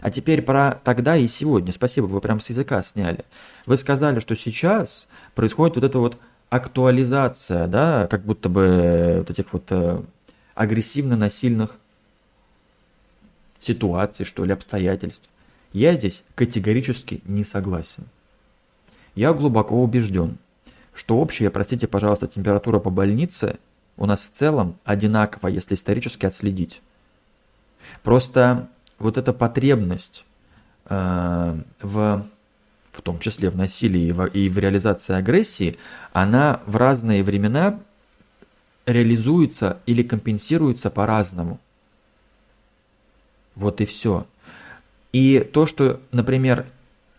А 0.00 0.10
теперь 0.10 0.42
про 0.42 0.80
тогда 0.84 1.16
и 1.16 1.26
сегодня. 1.26 1.72
Спасибо, 1.72 2.06
вы 2.06 2.20
прям 2.20 2.40
с 2.40 2.50
языка 2.50 2.82
сняли. 2.82 3.24
Вы 3.66 3.76
сказали, 3.76 4.20
что 4.20 4.36
сейчас 4.36 5.08
происходит 5.34 5.76
вот 5.76 5.84
эта 5.84 5.98
вот 5.98 6.18
актуализация, 6.50 7.66
да, 7.66 8.06
как 8.06 8.22
будто 8.22 8.48
бы 8.48 9.16
вот 9.18 9.30
этих 9.30 9.52
вот 9.52 9.64
э, 9.70 10.00
агрессивно-насильных 10.54 11.76
ситуаций, 13.58 14.24
что 14.24 14.44
ли, 14.44 14.52
обстоятельств. 14.52 15.28
Я 15.72 15.94
здесь 15.94 16.22
категорически 16.34 17.20
не 17.26 17.44
согласен. 17.44 18.04
Я 19.14 19.32
глубоко 19.32 19.82
убежден, 19.82 20.38
что 20.98 21.18
общая, 21.18 21.48
простите, 21.50 21.86
пожалуйста, 21.86 22.26
температура 22.26 22.80
по 22.80 22.90
больнице 22.90 23.60
у 23.96 24.04
нас 24.04 24.20
в 24.24 24.30
целом 24.32 24.78
одинакова, 24.84 25.46
если 25.46 25.76
исторически 25.76 26.26
отследить. 26.26 26.82
Просто 28.02 28.68
вот 28.98 29.16
эта 29.16 29.32
потребность 29.32 30.24
э, 30.86 31.60
в, 31.80 32.26
в 32.90 33.02
том 33.02 33.20
числе 33.20 33.48
в 33.48 33.56
насилии 33.56 34.08
и 34.08 34.12
в, 34.12 34.26
и 34.26 34.48
в 34.48 34.58
реализации 34.58 35.14
агрессии, 35.14 35.76
она 36.12 36.62
в 36.66 36.74
разные 36.74 37.22
времена 37.22 37.78
реализуется 38.84 39.78
или 39.86 40.02
компенсируется 40.02 40.90
по-разному. 40.90 41.60
Вот 43.54 43.80
и 43.80 43.84
все. 43.84 44.26
И 45.12 45.48
то, 45.52 45.66
что, 45.66 46.00
например, 46.10 46.66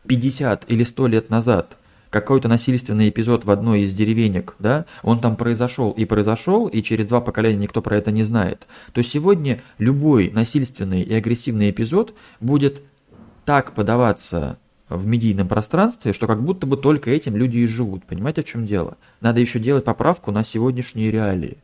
50 0.05 0.69
или 0.69 0.83
100 0.83 1.07
лет 1.07 1.29
назад 1.29 1.78
какой-то 2.09 2.47
насильственный 2.47 3.09
эпизод 3.09 3.45
в 3.45 3.51
одной 3.51 3.81
из 3.81 3.93
деревенек, 3.93 4.55
да, 4.59 4.85
он 5.03 5.19
там 5.19 5.35
произошел 5.35 5.91
и 5.91 6.05
произошел, 6.05 6.67
и 6.67 6.81
через 6.81 7.05
два 7.07 7.21
поколения 7.21 7.63
никто 7.63 7.81
про 7.81 7.97
это 7.97 8.11
не 8.11 8.23
знает, 8.23 8.67
то 8.93 9.03
сегодня 9.03 9.61
любой 9.77 10.31
насильственный 10.31 11.01
и 11.01 11.13
агрессивный 11.13 11.69
эпизод 11.69 12.13
будет 12.39 12.81
так 13.45 13.73
подаваться 13.73 14.57
в 14.89 15.05
медийном 15.05 15.47
пространстве, 15.47 16.13
что 16.13 16.27
как 16.27 16.41
будто 16.41 16.65
бы 16.65 16.75
только 16.75 17.11
этим 17.11 17.35
люди 17.35 17.59
и 17.59 17.67
живут. 17.67 18.03
Понимаете, 18.05 18.41
в 18.41 18.45
чем 18.45 18.65
дело? 18.65 18.97
Надо 19.21 19.39
еще 19.39 19.59
делать 19.59 19.85
поправку 19.85 20.31
на 20.31 20.43
сегодняшние 20.43 21.11
реалии. 21.11 21.57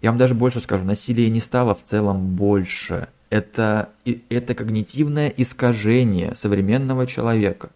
Я 0.00 0.10
вам 0.10 0.18
даже 0.18 0.34
больше 0.34 0.60
скажу, 0.60 0.84
насилие 0.84 1.28
не 1.30 1.40
стало 1.40 1.74
в 1.74 1.82
целом 1.82 2.34
больше. 2.36 3.08
Это, 3.28 3.90
это 4.28 4.54
когнитивное 4.54 5.28
искажение 5.28 6.34
современного 6.34 7.06
человека. 7.06 7.70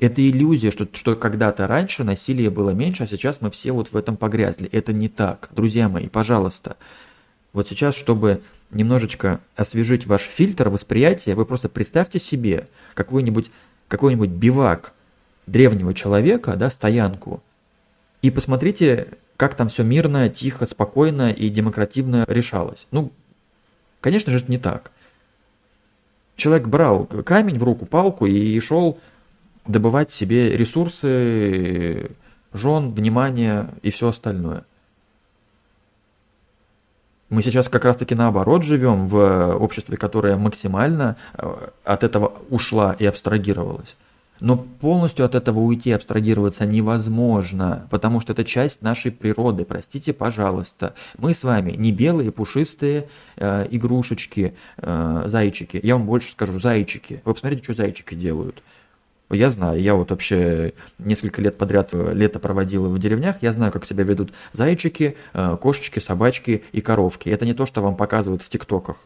Это 0.00 0.26
иллюзия, 0.26 0.70
что, 0.70 0.88
что 0.94 1.14
когда-то 1.14 1.66
раньше 1.66 2.04
насилие 2.04 2.48
было 2.48 2.70
меньше, 2.70 3.02
а 3.02 3.06
сейчас 3.06 3.42
мы 3.42 3.50
все 3.50 3.72
вот 3.72 3.92
в 3.92 3.96
этом 3.96 4.16
погрязли. 4.16 4.66
Это 4.72 4.94
не 4.94 5.10
так. 5.10 5.50
Друзья 5.54 5.90
мои, 5.90 6.08
пожалуйста. 6.08 6.78
Вот 7.52 7.68
сейчас, 7.68 7.96
чтобы 7.96 8.40
немножечко 8.70 9.40
освежить 9.56 10.06
ваш 10.06 10.22
фильтр 10.22 10.70
восприятия, 10.70 11.34
вы 11.34 11.44
просто 11.44 11.68
представьте 11.68 12.18
себе 12.18 12.66
какой-нибудь 12.94 13.50
какой 13.88 14.14
бивак 14.14 14.94
древнего 15.46 15.92
человека, 15.92 16.56
да, 16.56 16.70
стоянку, 16.70 17.42
и 18.22 18.30
посмотрите, 18.30 19.08
как 19.36 19.54
там 19.54 19.68
все 19.68 19.82
мирно, 19.82 20.30
тихо, 20.30 20.64
спокойно 20.64 21.30
и 21.30 21.50
демокративно 21.50 22.24
решалось. 22.26 22.86
Ну, 22.90 23.12
конечно 24.00 24.32
же, 24.32 24.38
это 24.38 24.50
не 24.50 24.58
так. 24.58 24.92
Человек 26.36 26.68
брал 26.68 27.04
камень 27.04 27.58
в 27.58 27.62
руку, 27.64 27.84
палку 27.84 28.24
и 28.24 28.58
шел 28.60 28.98
добывать 29.66 30.10
себе 30.10 30.56
ресурсы, 30.56 32.10
жен, 32.52 32.92
внимание 32.92 33.70
и 33.82 33.90
все 33.90 34.08
остальное. 34.08 34.64
Мы 37.28 37.42
сейчас 37.42 37.68
как 37.68 37.84
раз-таки 37.84 38.16
наоборот 38.16 38.64
живем 38.64 39.06
в 39.06 39.54
обществе, 39.54 39.96
которое 39.96 40.36
максимально 40.36 41.16
э, 41.34 41.68
от 41.84 42.02
этого 42.02 42.32
ушла 42.50 42.96
и 42.98 43.06
абстрагировалась. 43.06 43.96
Но 44.40 44.56
полностью 44.56 45.24
от 45.24 45.34
этого 45.34 45.60
уйти, 45.60 45.92
абстрагироваться 45.92 46.66
невозможно, 46.66 47.86
потому 47.90 48.20
что 48.20 48.32
это 48.32 48.44
часть 48.44 48.82
нашей 48.82 49.12
природы. 49.12 49.64
Простите, 49.64 50.12
пожалуйста. 50.12 50.94
Мы 51.18 51.34
с 51.34 51.44
вами 51.44 51.72
не 51.72 51.92
белые, 51.92 52.32
пушистые 52.32 53.08
э, 53.36 53.68
игрушечки, 53.70 54.54
э, 54.78 55.22
зайчики. 55.26 55.78
Я 55.82 55.96
вам 55.96 56.06
больше 56.06 56.32
скажу, 56.32 56.58
зайчики. 56.58 57.22
Вы 57.24 57.34
посмотрите, 57.34 57.62
что 57.62 57.74
зайчики 57.74 58.14
делают. 58.14 58.62
Я 59.30 59.50
знаю, 59.50 59.80
я 59.80 59.94
вот 59.94 60.10
вообще 60.10 60.74
несколько 60.98 61.40
лет 61.40 61.56
подряд 61.56 61.90
э, 61.92 62.12
лето 62.14 62.40
проводил 62.40 62.90
в 62.90 62.98
деревнях, 62.98 63.36
я 63.42 63.52
знаю, 63.52 63.70
как 63.70 63.84
себя 63.84 64.02
ведут 64.02 64.32
зайчики, 64.52 65.16
э, 65.32 65.56
кошечки, 65.60 66.00
собачки 66.00 66.64
и 66.72 66.80
коровки. 66.80 67.28
Это 67.28 67.46
не 67.46 67.54
то, 67.54 67.64
что 67.64 67.80
вам 67.80 67.96
показывают 67.96 68.42
в 68.42 68.48
тиктоках. 68.48 68.96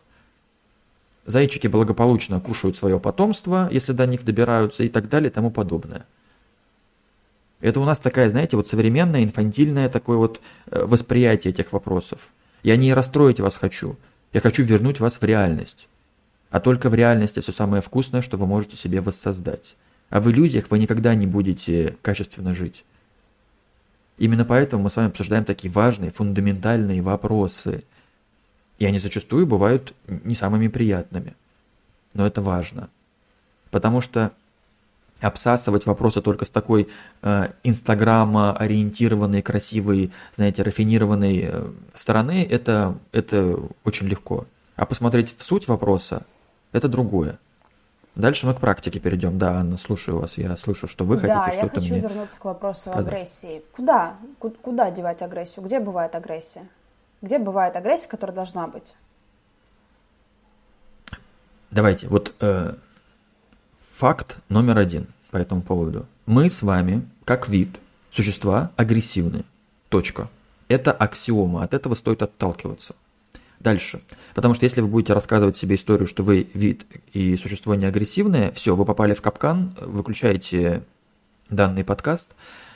Зайчики 1.26 1.66
благополучно 1.66 2.40
кушают 2.40 2.78
свое 2.78 2.98
потомство, 2.98 3.68
если 3.70 3.92
до 3.92 4.06
них 4.06 4.24
добираются 4.24 4.82
и 4.82 4.88
так 4.88 5.10
далее 5.10 5.30
и 5.30 5.32
тому 5.32 5.50
подобное. 5.50 6.06
Это 7.60 7.80
у 7.80 7.84
нас 7.84 7.98
такая, 7.98 8.30
знаете, 8.30 8.56
вот 8.56 8.68
современное, 8.68 9.24
инфантильное 9.24 9.90
такое 9.90 10.16
вот 10.16 10.40
э, 10.70 10.84
восприятие 10.86 11.52
этих 11.52 11.70
вопросов. 11.72 12.28
Я 12.62 12.76
не 12.78 12.94
расстроить 12.94 13.40
вас 13.40 13.56
хочу, 13.56 13.96
я 14.32 14.40
хочу 14.40 14.64
вернуть 14.64 15.00
вас 15.00 15.20
в 15.20 15.22
реальность. 15.22 15.86
А 16.48 16.60
только 16.60 16.88
в 16.88 16.94
реальности 16.94 17.40
все 17.40 17.52
самое 17.52 17.82
вкусное, 17.82 18.22
что 18.22 18.38
вы 18.38 18.46
можете 18.46 18.76
себе 18.76 19.02
воссоздать. 19.02 19.76
А 20.14 20.20
в 20.20 20.30
иллюзиях 20.30 20.70
вы 20.70 20.78
никогда 20.78 21.14
не 21.14 21.26
будете 21.26 21.96
качественно 22.00 22.54
жить. 22.54 22.84
Именно 24.16 24.44
поэтому 24.44 24.84
мы 24.84 24.90
с 24.90 24.96
вами 24.96 25.08
обсуждаем 25.08 25.44
такие 25.44 25.72
важные, 25.72 26.10
фундаментальные 26.10 27.02
вопросы– 27.02 27.84
и 28.78 28.86
они 28.86 28.98
зачастую 28.98 29.46
бывают 29.46 29.94
не 30.06 30.34
самыми 30.34 30.68
приятными. 30.68 31.34
Но 32.12 32.26
это 32.26 32.42
важно. 32.42 32.90
Потому 33.70 34.00
что 34.00 34.32
обсасывать 35.20 35.86
вопросы 35.86 36.20
только 36.20 36.44
с 36.44 36.50
такой 36.50 36.88
э, 37.22 37.52
инстаграма-ориентированной, 37.62 39.42
красивой, 39.42 40.12
знаете, 40.34 40.62
рафинированной 40.62 41.40
э, 41.44 41.72
стороны, 41.94 42.46
это, 42.48 42.98
это 43.12 43.58
очень 43.84 44.06
легко. 44.06 44.46
А 44.76 44.86
посмотреть 44.86 45.34
в 45.36 45.44
суть 45.44 45.68
вопроса– 45.68 46.26
это 46.72 46.88
другое. 46.88 47.38
Дальше 48.14 48.46
мы 48.46 48.54
к 48.54 48.60
практике 48.60 49.00
перейдем. 49.00 49.38
Да, 49.38 49.58
Анна, 49.58 49.76
слушаю 49.76 50.20
вас. 50.20 50.38
Я 50.38 50.56
слышу, 50.56 50.86
что 50.86 51.04
вы 51.04 51.16
хотите 51.16 51.34
да, 51.34 51.42
что-то 51.48 51.56
Да, 51.56 51.62
я 51.62 51.68
хочу 51.68 51.92
мне 51.94 52.00
вернуться 52.00 52.38
к 52.38 52.44
вопросу 52.44 52.90
сказать. 52.90 53.06
агрессии. 53.06 53.62
Куда? 53.72 54.16
Куда 54.38 54.90
девать 54.90 55.20
агрессию? 55.22 55.64
Где 55.64 55.80
бывает 55.80 56.14
агрессия? 56.14 56.68
Где 57.22 57.38
бывает 57.38 57.74
агрессия, 57.74 58.08
которая 58.08 58.36
должна 58.36 58.68
быть? 58.68 58.94
Давайте, 61.72 62.06
вот 62.06 62.34
э, 62.38 62.74
факт 63.96 64.36
номер 64.48 64.78
один 64.78 65.08
по 65.32 65.36
этому 65.38 65.62
поводу. 65.62 66.06
Мы 66.26 66.48
с 66.48 66.62
вами, 66.62 67.08
как 67.24 67.48
вид, 67.48 67.80
существа 68.12 68.70
агрессивные. 68.76 69.44
Точка. 69.88 70.28
Это 70.68 70.92
аксиома, 70.92 71.64
от 71.64 71.74
этого 71.74 71.96
стоит 71.96 72.22
отталкиваться. 72.22 72.94
Дальше. 73.64 74.02
Потому 74.34 74.52
что 74.52 74.64
если 74.66 74.82
вы 74.82 74.88
будете 74.88 75.14
рассказывать 75.14 75.56
себе 75.56 75.76
историю, 75.76 76.06
что 76.06 76.22
вы 76.22 76.50
вид 76.52 76.84
и 77.14 77.34
существо 77.36 77.74
не 77.74 77.86
агрессивное, 77.86 78.52
все, 78.52 78.76
вы 78.76 78.84
попали 78.84 79.14
в 79.14 79.22
капкан, 79.22 79.74
выключаете 79.80 80.82
данный 81.48 81.82
подкаст 81.82 82.28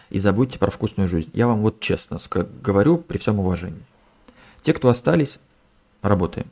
и 0.08 0.18
забудьте 0.18 0.58
про 0.58 0.70
вкусную 0.70 1.06
жизнь. 1.06 1.28
Я 1.34 1.46
вам 1.46 1.60
вот 1.60 1.80
честно 1.80 2.18
говорю 2.62 2.96
при 2.96 3.18
всем 3.18 3.38
уважении. 3.38 3.82
Те, 4.62 4.72
кто 4.72 4.88
остались, 4.88 5.40
работаем. 6.00 6.46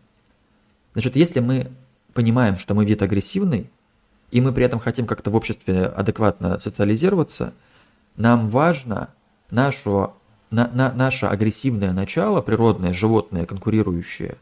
Значит, 0.93 1.17
если 1.17 1.41
мы 1.41 1.73
понимаем, 2.13 2.59
что 2.59 2.75
мы 2.75 2.85
вид 2.85 3.01
агрессивный, 3.01 3.71
и 4.31 4.43
мы 4.43 4.53
при 4.53 4.67
этом 4.67 4.81
хотим 4.81 5.07
как-то 5.07 5.31
в 5.31 5.35
обществе 5.35 5.87
адекватно 5.87 6.61
социализироваться, 6.61 7.55
нам 8.17 8.51
важно 8.51 9.09
нашу, 9.51 10.13
на, 10.51 10.69
на, 10.69 10.93
наше 10.93 11.27
агрессивное 11.27 11.93
начало, 11.93 12.41
природное, 12.41 12.93
животное, 12.93 13.47
конкурирующее, 13.47 14.37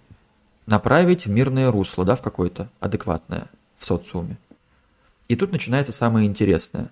направить 0.67 1.27
в 1.27 1.31
мирное 1.31 1.71
русло, 1.71 2.05
да, 2.05 2.17
в 2.17 2.23
какое-то 2.23 2.69
адекватное 2.81 3.49
в 3.79 3.87
социуме. 3.87 4.39
И 5.29 5.37
тут 5.37 5.53
начинается 5.53 5.93
самое 5.93 6.27
интересное. 6.27 6.91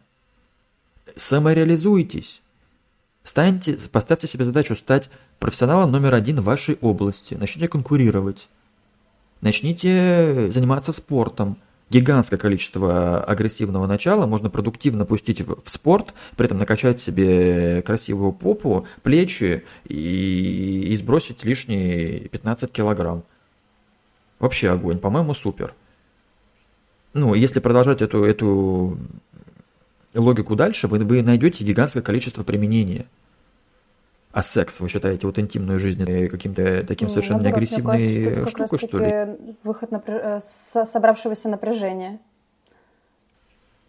Самореализуйтесь. 1.16 2.42
Станьте, 3.24 3.78
поставьте 3.90 4.26
себе 4.26 4.44
задачу 4.44 4.74
стать 4.74 5.10
профессионалом 5.38 5.92
номер 5.92 6.14
один 6.14 6.40
в 6.40 6.44
вашей 6.44 6.76
области. 6.80 7.34
Начните 7.34 7.68
конкурировать. 7.68 8.48
Начните 9.40 10.50
заниматься 10.50 10.92
спортом. 10.92 11.56
Гигантское 11.92 12.38
количество 12.38 13.22
агрессивного 13.22 13.86
начала 13.86 14.24
можно 14.24 14.48
продуктивно 14.48 15.04
пустить 15.04 15.42
в, 15.42 15.62
в 15.62 15.68
спорт, 15.68 16.14
при 16.38 16.46
этом 16.46 16.56
накачать 16.56 17.02
себе 17.02 17.82
красивую 17.82 18.32
попу, 18.32 18.86
плечи 19.02 19.64
и, 19.86 20.86
и 20.88 20.96
сбросить 20.96 21.44
лишние 21.44 22.28
15 22.30 22.72
килограмм. 22.72 23.24
Вообще 24.38 24.70
огонь, 24.70 25.00
по-моему, 25.00 25.34
супер. 25.34 25.74
Ну, 27.12 27.34
если 27.34 27.60
продолжать 27.60 28.00
эту, 28.00 28.24
эту 28.24 28.98
логику 30.14 30.56
дальше, 30.56 30.88
вы, 30.88 30.98
вы 31.00 31.22
найдете 31.22 31.62
гигантское 31.62 32.02
количество 32.02 32.42
применения. 32.42 33.04
А 34.32 34.42
секс, 34.42 34.80
вы 34.80 34.88
считаете, 34.88 35.26
вот 35.26 35.38
интимную 35.38 35.78
жизнь 35.78 36.04
каким-то 36.28 36.84
таким 36.84 37.08
ну, 37.08 37.14
совершенно 37.14 37.42
наоборот, 37.42 37.68
кажется, 37.68 38.78
штукой, 38.78 38.78
что 38.78 38.98
ли? 38.98 39.56
выход 39.62 39.90
напр... 39.90 40.12
Э, 40.12 40.40
собравшегося 40.40 41.50
напряжения. 41.50 42.18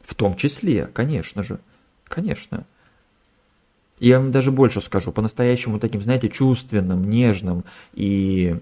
В 0.01 0.13
том 0.15 0.35
числе, 0.35 0.85
конечно 0.87 1.43
же. 1.43 1.59
Конечно. 2.03 2.65
Я 3.99 4.19
вам 4.19 4.31
даже 4.31 4.51
больше 4.51 4.81
скажу, 4.81 5.13
по-настоящему 5.13 5.79
таким, 5.79 6.01
знаете, 6.01 6.27
чувственным, 6.27 7.09
нежным 7.09 7.63
и 7.93 8.59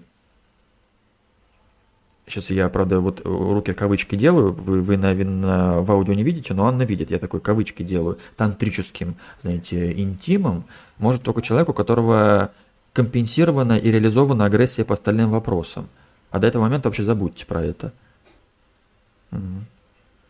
Сейчас 2.26 2.50
я, 2.50 2.68
правда, 2.68 3.00
вот 3.00 3.20
руки 3.24 3.72
кавычки 3.72 4.14
делаю, 4.14 4.52
вы, 4.52 4.80
вы 4.80 4.96
наверное, 4.96 5.80
в 5.80 5.90
аудио 5.90 6.14
не 6.14 6.22
видите, 6.22 6.54
но 6.54 6.66
Анна 6.66 6.82
видит, 6.82 7.10
я 7.10 7.18
такой 7.18 7.40
кавычки 7.40 7.82
делаю, 7.82 8.18
тантрическим, 8.36 9.16
знаете, 9.40 9.92
интимом, 9.92 10.64
может 10.98 11.22
только 11.22 11.42
человек, 11.42 11.68
у 11.68 11.72
которого 11.72 12.52
компенсирована 12.92 13.76
и 13.76 13.90
реализована 13.90 14.44
агрессия 14.44 14.84
по 14.84 14.94
остальным 14.94 15.30
вопросам. 15.30 15.88
А 16.30 16.38
до 16.38 16.46
этого 16.46 16.62
момента 16.62 16.88
вообще 16.88 17.02
забудьте 17.02 17.44
про 17.44 17.62
это. 17.62 17.92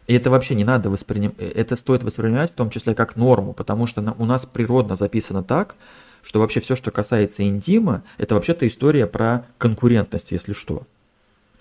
И 0.07 0.15
это 0.15 0.31
вообще 0.31 0.55
не 0.55 0.65
надо 0.65 0.91
воспринимать, 0.91 1.37
это 1.39 1.77
стоит 1.77 2.03
воспринимать 2.03 2.53
в 2.53 2.55
том 2.55 2.71
числе 2.71 2.95
как 2.95 3.17
норму, 3.17 3.53
потому 3.53 3.87
что 3.87 4.15
у 4.19 4.25
нас 4.25 4.47
природно 4.47 4.97
записано 4.97 5.43
так, 5.43 5.77
что 6.23 6.41
вообще 6.41 6.61
все, 6.61 6.75
что 6.75 6.91
касается 6.91 7.43
интима, 7.43 8.03
это 8.17 8.35
вообще-то 8.35 8.67
история 8.67 9.07
про 9.07 9.47
конкурентность, 9.59 10.33
если 10.33 10.53
что. 10.53 10.83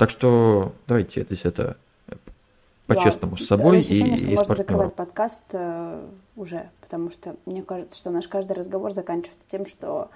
Так 0.02 0.10
что 0.10 0.72
давайте 0.88 1.22
здесь 1.22 1.46
это 1.46 1.78
по-честному 2.88 3.38
с 3.38 3.46
собой 3.46 3.76
и, 3.76 3.80
ощущение, 3.82 4.16
и, 4.16 4.18
что 4.18 4.32
и 4.32 4.36
можно 4.36 4.56
с 4.56 4.58
закрывать 4.58 4.96
подкаст 4.96 5.44
э, 5.54 6.04
уже, 6.36 6.72
потому 6.82 7.12
что 7.12 7.36
мне 7.46 7.62
кажется, 7.62 8.00
что 8.00 8.10
наш 8.10 8.28
каждый 8.28 8.54
разговор 8.54 8.94
заканчивается 8.94 9.48
тем, 9.48 9.68
что 9.68 10.10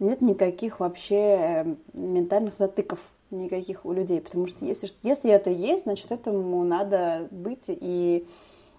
нет 0.00 0.20
никаких 0.20 0.80
вообще 0.80 1.14
э, 1.14 1.74
ментальных 1.92 2.56
затыков 2.56 2.98
никаких 3.30 3.86
у 3.86 3.92
людей, 3.92 4.20
потому 4.20 4.48
что 4.48 4.64
если, 4.64 4.88
если 5.04 5.30
это 5.30 5.48
есть, 5.48 5.84
значит, 5.84 6.10
этому 6.10 6.64
надо 6.64 7.28
быть 7.30 7.66
и 7.68 8.26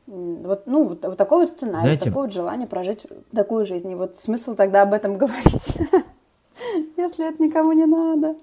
вот, 0.06 0.68
ну, 0.68 0.90
вот, 0.90 1.06
вот 1.06 1.18
такой 1.18 1.40
вот 1.40 1.50
сценарий, 1.50 1.80
Знаете, 1.80 2.10
такое 2.10 2.24
вот 2.24 2.34
желание 2.34 2.68
прожить 2.68 3.08
такую 3.34 3.66
жизнь. 3.66 3.90
И 3.90 3.96
вот 3.96 4.18
смысл 4.18 4.54
тогда 4.54 4.82
об 4.82 4.92
этом 4.92 5.18
говорить, 5.18 5.78
если 6.98 7.30
это 7.30 7.42
никому 7.42 7.72
не 7.72 7.86
надо. 7.86 8.36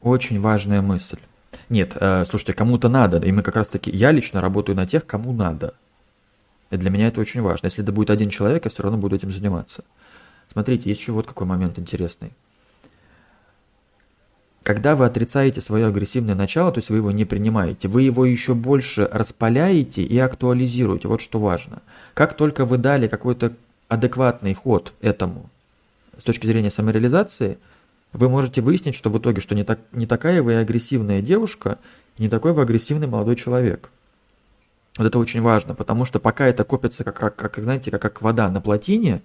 Очень 0.00 0.40
важная 0.40 0.80
мысль. 0.80 1.18
Нет, 1.68 1.96
э, 2.00 2.24
слушайте, 2.28 2.52
кому-то 2.52 2.88
надо, 2.88 3.18
и 3.18 3.32
мы 3.32 3.42
как 3.42 3.56
раз 3.56 3.68
таки, 3.68 3.90
я 3.90 4.12
лично 4.12 4.40
работаю 4.40 4.76
на 4.76 4.86
тех, 4.86 5.06
кому 5.06 5.32
надо. 5.32 5.74
И 6.70 6.76
для 6.76 6.90
меня 6.90 7.08
это 7.08 7.20
очень 7.20 7.42
важно. 7.42 7.66
Если 7.66 7.82
это 7.82 7.92
будет 7.92 8.10
один 8.10 8.30
человек, 8.30 8.64
я 8.64 8.70
все 8.70 8.82
равно 8.82 8.98
буду 8.98 9.16
этим 9.16 9.30
заниматься. 9.32 9.84
Смотрите, 10.52 10.88
есть 10.88 11.00
еще 11.00 11.12
вот 11.12 11.26
какой 11.26 11.46
момент 11.46 11.78
интересный. 11.78 12.32
Когда 14.62 14.94
вы 14.94 15.06
отрицаете 15.06 15.60
свое 15.60 15.86
агрессивное 15.86 16.34
начало, 16.34 16.70
то 16.70 16.78
есть 16.78 16.90
вы 16.90 16.98
его 16.98 17.10
не 17.10 17.24
принимаете, 17.24 17.88
вы 17.88 18.02
его 18.02 18.24
еще 18.24 18.54
больше 18.54 19.08
распаляете 19.10 20.02
и 20.02 20.18
актуализируете. 20.18 21.08
Вот 21.08 21.20
что 21.20 21.40
важно. 21.40 21.82
Как 22.14 22.34
только 22.36 22.66
вы 22.66 22.78
дали 22.78 23.08
какой-то 23.08 23.52
адекватный 23.88 24.54
ход 24.54 24.92
этому 25.00 25.48
с 26.16 26.22
точки 26.22 26.46
зрения 26.46 26.70
самореализации, 26.70 27.58
вы 28.12 28.28
можете 28.28 28.60
выяснить, 28.60 28.94
что 28.94 29.10
в 29.10 29.18
итоге, 29.18 29.40
что 29.40 29.54
не, 29.54 29.64
так, 29.64 29.80
не 29.92 30.06
такая 30.06 30.42
вы 30.42 30.56
агрессивная 30.56 31.22
девушка, 31.22 31.78
не 32.18 32.28
такой 32.28 32.52
вы 32.52 32.62
агрессивный 32.62 33.06
молодой 33.06 33.36
человек. 33.36 33.90
Вот 34.98 35.06
это 35.06 35.18
очень 35.18 35.40
важно, 35.40 35.74
потому 35.74 36.04
что 36.04 36.18
пока 36.18 36.46
это 36.46 36.64
копится, 36.64 37.04
как, 37.04 37.16
как, 37.16 37.36
как 37.36 37.58
знаете, 37.62 37.90
как, 37.90 38.02
как 38.02 38.22
вода 38.22 38.48
на 38.50 38.60
плотине, 38.60 39.22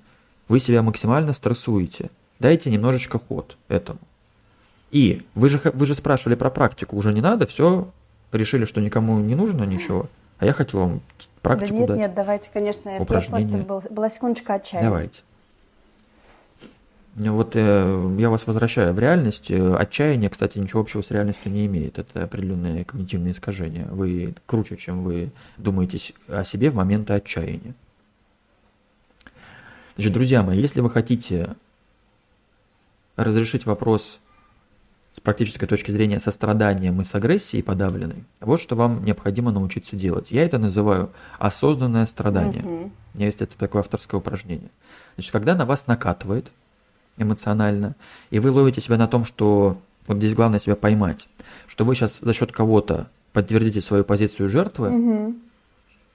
вы 0.48 0.60
себя 0.60 0.82
максимально 0.84 1.34
стрессуете. 1.34 2.12
Дайте 2.40 2.70
немножечко 2.70 3.20
ход 3.20 3.58
этому. 3.68 4.00
И 4.92 5.24
вы 5.34 5.50
же, 5.50 5.60
вы 5.74 5.86
же 5.86 5.96
спрашивали 5.96 6.36
про 6.36 6.50
практику, 6.52 6.96
уже 6.96 7.14
не 7.14 7.22
надо, 7.22 7.48
все, 7.48 7.90
решили, 8.32 8.66
что 8.66 8.82
никому 8.82 9.20
не 9.20 9.36
нужно 9.36 9.64
ничего. 9.64 10.08
А 10.38 10.46
я 10.46 10.54
хотел 10.54 10.82
вам 10.82 11.02
практику 11.42 11.74
да 11.74 11.80
нет, 11.80 11.88
дать. 11.88 11.98
нет, 11.98 12.14
давайте, 12.14 12.50
конечно, 12.54 12.90
это 12.90 13.06
просто 13.06 13.42
был, 13.58 13.82
была 13.90 14.10
секундочка 14.10 14.56
отчаяния. 14.56 14.90
Давайте. 14.90 15.22
Вот 17.16 17.56
э, 17.56 18.16
я 18.20 18.30
вас 18.30 18.46
возвращаю 18.46 18.94
в 18.94 19.00
реальность. 19.00 19.50
Отчаяние, 19.50 20.30
кстати, 20.30 20.58
ничего 20.58 20.82
общего 20.82 21.02
с 21.02 21.12
реальностью 21.12 21.50
не 21.52 21.66
имеет. 21.66 21.98
Это 21.98 22.26
определенное 22.26 22.84
когнитивное 22.84 23.32
искажение. 23.32 23.86
Вы 23.90 24.36
круче, 24.46 24.76
чем 24.76 25.04
вы 25.04 25.32
думаете 25.58 26.14
о 26.28 26.44
себе 26.44 26.70
в 26.70 26.76
моменты 26.76 27.14
отчаяния. 27.14 27.74
Значит, 29.96 30.12
друзья 30.12 30.44
мои, 30.44 30.60
если 30.60 30.82
вы 30.82 30.92
хотите 30.92 31.56
разрешить 33.16 33.66
вопрос 33.66 34.20
с 35.14 35.22
практической 35.22 35.68
точки 35.68 35.92
зрения 35.92 36.20
состраданием 36.20 37.00
и 37.00 37.06
с 37.06 37.16
агрессией 37.16 37.64
подавленной, 37.64 38.26
вот 38.42 38.60
что 38.60 38.76
вам 38.76 39.06
необходимо 39.06 39.52
научиться 39.52 39.96
делать. 39.96 40.32
Я 40.32 40.44
это 40.44 40.58
называю 40.58 41.12
осознанное 41.40 42.06
страдание. 42.08 42.62
Угу. 42.62 42.92
У 43.14 43.18
меня 43.18 43.28
есть 43.28 43.42
это 43.42 43.58
такое 43.58 43.80
авторское 43.80 44.20
упражнение. 44.20 44.70
Значит, 45.16 45.32
когда 45.32 45.56
на 45.56 45.66
вас 45.66 45.88
накатывает 45.88 46.52
эмоционально, 47.18 47.96
и 48.30 48.40
вы 48.40 48.52
ловите 48.52 48.82
себя 48.82 48.98
на 48.98 49.08
том, 49.08 49.26
что 49.26 49.78
вот 50.08 50.18
здесь 50.18 50.36
главное 50.36 50.60
себя 50.60 50.76
поймать, 50.76 51.28
что 51.68 51.86
вы 51.86 51.96
сейчас 51.96 52.20
за 52.20 52.34
счет 52.34 52.52
кого-то 52.52 53.08
подтвердите 53.34 53.82
свою 53.82 54.04
позицию 54.04 54.50
жертвы, 54.50 54.90
угу. 54.90 55.36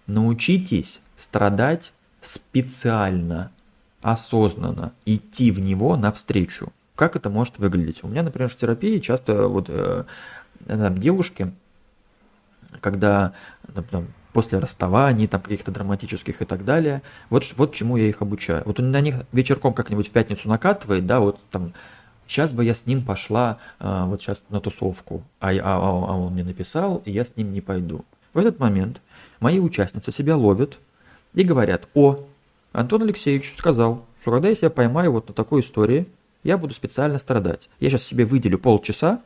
научитесь 0.06 1.00
страдать 1.16 1.92
специально, 2.22 3.50
осознанно, 4.02 4.92
идти 5.04 5.50
в 5.50 5.60
него 5.60 5.96
навстречу. 5.96 6.72
Как 6.94 7.16
это 7.16 7.30
может 7.30 7.58
выглядеть? 7.58 8.04
У 8.04 8.08
меня, 8.08 8.22
например, 8.22 8.48
в 8.48 8.56
терапии 8.56 8.98
часто 8.98 9.48
вот 9.48 9.66
э, 9.68 10.04
там, 10.66 10.98
девушки, 10.98 11.52
когда 12.80 13.32
там, 13.90 14.06
после 14.32 14.58
расставаний, 14.58 15.26
там 15.26 15.40
каких-то 15.40 15.70
драматических 15.70 16.42
и 16.42 16.44
так 16.44 16.64
далее, 16.64 17.02
вот, 17.28 17.44
вот 17.56 17.74
чему 17.74 17.96
я 17.96 18.06
их 18.06 18.22
обучаю. 18.22 18.62
Вот 18.64 18.78
на 18.78 19.00
них 19.00 19.16
вечерком 19.32 19.74
как-нибудь 19.74 20.08
в 20.08 20.10
пятницу 20.10 20.48
накатывает, 20.48 21.06
да, 21.06 21.20
вот 21.20 21.40
там 21.50 21.72
сейчас 22.26 22.52
бы 22.52 22.64
я 22.64 22.74
с 22.74 22.86
ним 22.86 23.02
пошла 23.02 23.58
э, 23.80 24.04
вот 24.06 24.22
сейчас 24.22 24.44
на 24.48 24.60
тусовку, 24.60 25.22
а, 25.40 25.50
а, 25.50 25.54
а, 25.54 25.78
а 25.78 26.16
он 26.16 26.32
мне 26.32 26.44
написал, 26.44 27.02
и 27.04 27.10
я 27.10 27.24
с 27.24 27.36
ним 27.36 27.52
не 27.52 27.60
пойду. 27.60 28.04
В 28.32 28.38
этот 28.38 28.58
момент 28.60 29.00
мои 29.40 29.58
участницы 29.58 30.12
себя 30.12 30.36
ловят 30.36 30.78
и 31.34 31.42
говорят, 31.42 31.88
о, 31.94 32.20
Антон 32.72 33.02
Алексеевич 33.02 33.54
сказал, 33.58 34.06
что 34.20 34.30
когда 34.30 34.48
я 34.48 34.54
себя 34.54 34.70
поймаю 34.70 35.12
вот 35.12 35.28
на 35.28 35.34
такой 35.34 35.62
истории, 35.62 36.06
я 36.42 36.56
буду 36.56 36.72
специально 36.72 37.18
страдать. 37.18 37.68
Я 37.80 37.90
сейчас 37.90 38.04
себе 38.04 38.24
выделю 38.24 38.58
полчаса 38.58 39.20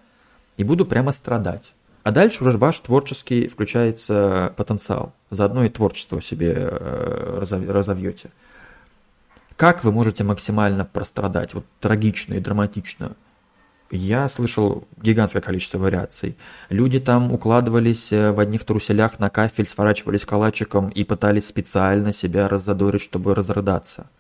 и 0.57 0.65
буду 0.65 0.87
прямо 0.87 1.13
страдать. 1.13 1.73
А 2.05 2.11
дальше 2.11 2.45
уже 2.45 2.59
ваш 2.59 2.79
творческий 2.81 3.49
включается 3.49 4.53
потенциал. 4.57 5.15
Заодно 5.31 5.65
и 5.65 5.71
творчество 5.71 6.21
себе 6.21 6.53
э, 6.55 7.39
разовьете. 7.41 8.31
Как 9.57 9.85
вы 9.85 9.91
можете 9.91 10.23
максимально 10.23 10.85
прострадать? 10.85 11.55
Вот 11.55 11.65
трагично 11.81 12.35
и 12.35 12.41
драматично. 12.41 13.13
Я 13.91 14.29
слышал 14.29 14.87
гигантское 15.01 15.41
количество 15.41 15.79
вариаций. 15.79 16.37
Люди 16.69 17.01
там 17.01 17.33
укладывались 17.33 18.13
э, 18.13 18.33
в 18.33 18.39
одних 18.39 18.65
труселях 18.65 19.19
на 19.19 19.31
кафель, 19.31 19.67
сворачивались 19.67 20.27
калачиком 20.27 20.91
и 20.91 21.05
пытались 21.05 21.47
специально 21.47 22.13
себя 22.13 22.49
раззадорить, 22.49 23.01
чтобы 23.01 23.35
разрыдаться. 23.35 24.11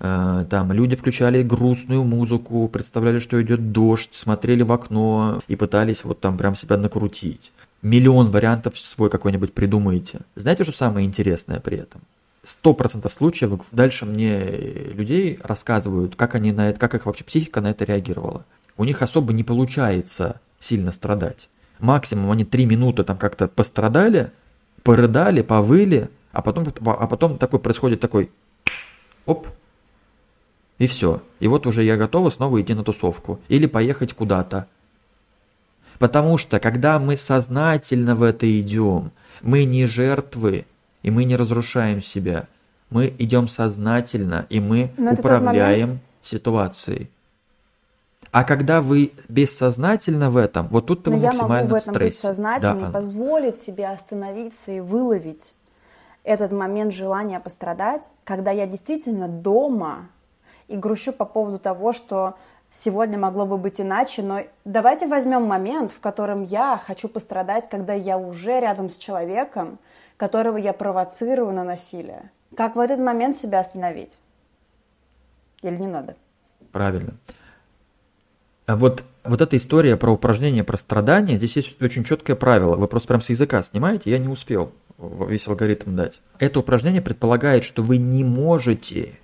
Э, 0.00 0.46
там 0.48 0.72
люди 0.72 0.96
включали 0.96 1.42
грустную 1.42 2.04
музыку, 2.04 2.68
представляли, 2.68 3.18
что 3.18 3.40
идет 3.40 3.72
дождь, 3.72 4.14
смотрели 4.14 4.62
в 4.62 4.72
окно 4.72 5.42
и 5.46 5.56
пытались 5.56 6.04
вот 6.04 6.20
там 6.20 6.38
прям 6.38 6.54
себя 6.54 6.76
накрутить. 6.76 7.52
Миллион 7.82 8.30
вариантов 8.30 8.78
свой 8.78 9.10
какой-нибудь 9.10 9.54
придумаете. 9.54 10.20
Знаете, 10.36 10.64
что 10.64 10.72
самое 10.72 11.06
интересное 11.06 11.60
при 11.60 11.78
этом? 11.78 12.00
Сто 12.42 12.72
процентов 12.72 13.12
случаев 13.12 13.60
дальше 13.70 14.06
мне 14.06 14.42
людей 14.94 15.38
рассказывают, 15.42 16.16
как 16.16 16.34
они 16.34 16.52
на 16.52 16.70
это, 16.70 16.80
как 16.80 16.94
их 16.94 17.04
вообще 17.04 17.24
психика 17.24 17.60
на 17.60 17.70
это 17.70 17.84
реагировала. 17.84 18.44
У 18.78 18.84
них 18.84 19.02
особо 19.02 19.34
не 19.34 19.44
получается 19.44 20.40
сильно 20.58 20.90
страдать. 20.92 21.50
Максимум 21.78 22.30
они 22.30 22.44
три 22.44 22.64
минуты 22.64 23.04
там 23.04 23.18
как-то 23.18 23.48
пострадали, 23.48 24.30
порыдали, 24.82 25.42
повыли, 25.42 26.08
а 26.32 26.40
потом, 26.40 26.66
а 26.84 27.06
потом 27.06 27.36
такой 27.36 27.60
происходит 27.60 28.00
такой, 28.00 28.30
оп, 29.26 29.46
и 30.80 30.86
все. 30.86 31.20
И 31.40 31.46
вот 31.46 31.66
уже 31.66 31.84
я 31.84 31.96
готова 31.96 32.30
снова 32.30 32.60
идти 32.60 32.72
на 32.72 32.82
тусовку. 32.82 33.38
Или 33.48 33.66
поехать 33.66 34.14
куда-то. 34.14 34.66
Потому 35.98 36.38
что, 36.38 36.58
когда 36.58 36.98
мы 36.98 37.18
сознательно 37.18 38.16
в 38.16 38.22
это 38.22 38.46
идем, 38.60 39.12
мы 39.42 39.64
не 39.64 39.84
жертвы, 39.84 40.64
и 41.02 41.10
мы 41.10 41.24
не 41.24 41.36
разрушаем 41.36 42.02
себя. 42.02 42.46
Мы 42.88 43.14
идем 43.18 43.46
сознательно, 43.46 44.46
и 44.48 44.58
мы 44.58 44.90
Но 44.96 45.12
управляем 45.12 45.80
момент... 45.80 46.02
ситуацией. 46.22 47.10
А 48.32 48.44
когда 48.44 48.80
вы 48.80 49.12
бессознательно 49.28 50.30
в 50.30 50.38
этом, 50.38 50.66
вот 50.68 50.86
тут-то 50.86 51.10
вы 51.10 51.18
максимально 51.18 51.52
я 51.52 51.62
могу 51.64 51.74
в 51.74 51.74
этом 51.74 51.94
стрессе. 51.94 52.10
быть 52.10 52.18
сознательной, 52.18 52.86
да, 52.86 52.90
позволить 52.90 53.58
себе 53.58 53.86
остановиться 53.88 54.72
и 54.72 54.80
выловить 54.80 55.54
этот 56.24 56.52
момент 56.52 56.94
желания 56.94 57.38
пострадать, 57.38 58.10
когда 58.24 58.50
я 58.50 58.66
действительно 58.66 59.28
дома 59.28 60.08
и 60.70 60.76
грущу 60.76 61.12
по 61.12 61.24
поводу 61.24 61.58
того, 61.58 61.92
что 61.92 62.36
сегодня 62.70 63.18
могло 63.18 63.44
бы 63.44 63.58
быть 63.58 63.80
иначе, 63.80 64.22
но 64.22 64.42
давайте 64.64 65.08
возьмем 65.08 65.42
момент, 65.42 65.92
в 65.92 66.00
котором 66.00 66.42
я 66.42 66.80
хочу 66.82 67.08
пострадать, 67.08 67.68
когда 67.68 67.92
я 67.92 68.16
уже 68.16 68.60
рядом 68.60 68.88
с 68.90 68.96
человеком, 68.96 69.78
которого 70.16 70.56
я 70.56 70.72
провоцирую 70.72 71.52
на 71.52 71.64
насилие. 71.64 72.30
Как 72.56 72.76
в 72.76 72.80
этот 72.80 73.00
момент 73.00 73.36
себя 73.36 73.60
остановить? 73.60 74.18
Или 75.62 75.76
не 75.76 75.88
надо? 75.88 76.16
Правильно. 76.72 77.14
А 78.66 78.76
вот, 78.76 79.02
вот 79.24 79.40
эта 79.40 79.56
история 79.56 79.96
про 79.96 80.12
упражнение, 80.12 80.62
про 80.62 80.76
страдания, 80.76 81.36
здесь 81.36 81.56
есть 81.56 81.82
очень 81.82 82.04
четкое 82.04 82.36
правило. 82.36 82.76
Вы 82.76 82.86
просто 82.86 83.08
прям 83.08 83.20
с 83.20 83.30
языка 83.30 83.62
снимаете, 83.64 84.10
я 84.10 84.18
не 84.18 84.28
успел 84.28 84.70
весь 84.98 85.48
алгоритм 85.48 85.96
дать. 85.96 86.20
Это 86.38 86.60
упражнение 86.60 87.02
предполагает, 87.02 87.64
что 87.64 87.82
вы 87.82 87.96
не 87.96 88.22
можете 88.22 89.18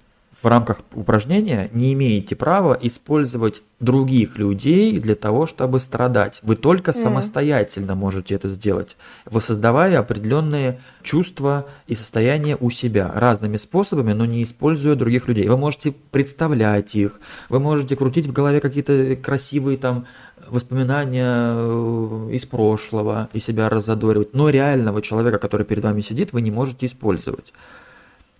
в 0.46 0.48
рамках 0.48 0.78
упражнения 0.94 1.68
не 1.72 1.92
имеете 1.92 2.37
права 2.37 2.78
использовать 2.80 3.62
других 3.80 4.38
людей 4.38 4.96
для 5.00 5.16
того, 5.16 5.44
чтобы 5.44 5.80
страдать. 5.80 6.38
Вы 6.44 6.54
только 6.54 6.92
mm. 6.92 6.94
самостоятельно 6.94 7.96
можете 7.96 8.37
это 8.37 8.46
сделать, 8.46 8.96
воссоздавая 9.24 9.98
определенные 9.98 10.78
чувства 11.02 11.66
и 11.88 11.96
состояния 11.96 12.56
у 12.61 12.70
себя 12.70 13.11
разными 13.12 13.56
способами, 13.56 14.12
но 14.12 14.24
не 14.24 14.44
используя 14.44 14.94
других 14.94 15.26
людей. 15.26 15.49
Вы 15.49 15.57
можете 15.57 15.90
представлять 16.12 16.94
их, 16.94 17.18
вы 17.49 17.59
можете 17.59 17.97
крутить 17.97 18.26
в 18.26 18.32
голове 18.32 18.61
какие-то 18.61 19.16
красивые 19.16 19.78
там 19.78 20.07
воспоминания 20.47 21.55
э, 21.57 22.28
из 22.30 22.47
прошлого 22.47 23.28
и 23.32 23.40
себя 23.40 23.68
раззадоривать, 23.68 24.32
но 24.32 24.49
реального 24.49 25.03
человека, 25.03 25.38
который 25.38 25.66
перед 25.66 25.82
вами 25.82 26.03
сидит, 26.03 26.32
вы 26.32 26.40
не 26.40 26.53
можете 26.53 26.86
использовать. 26.86 27.53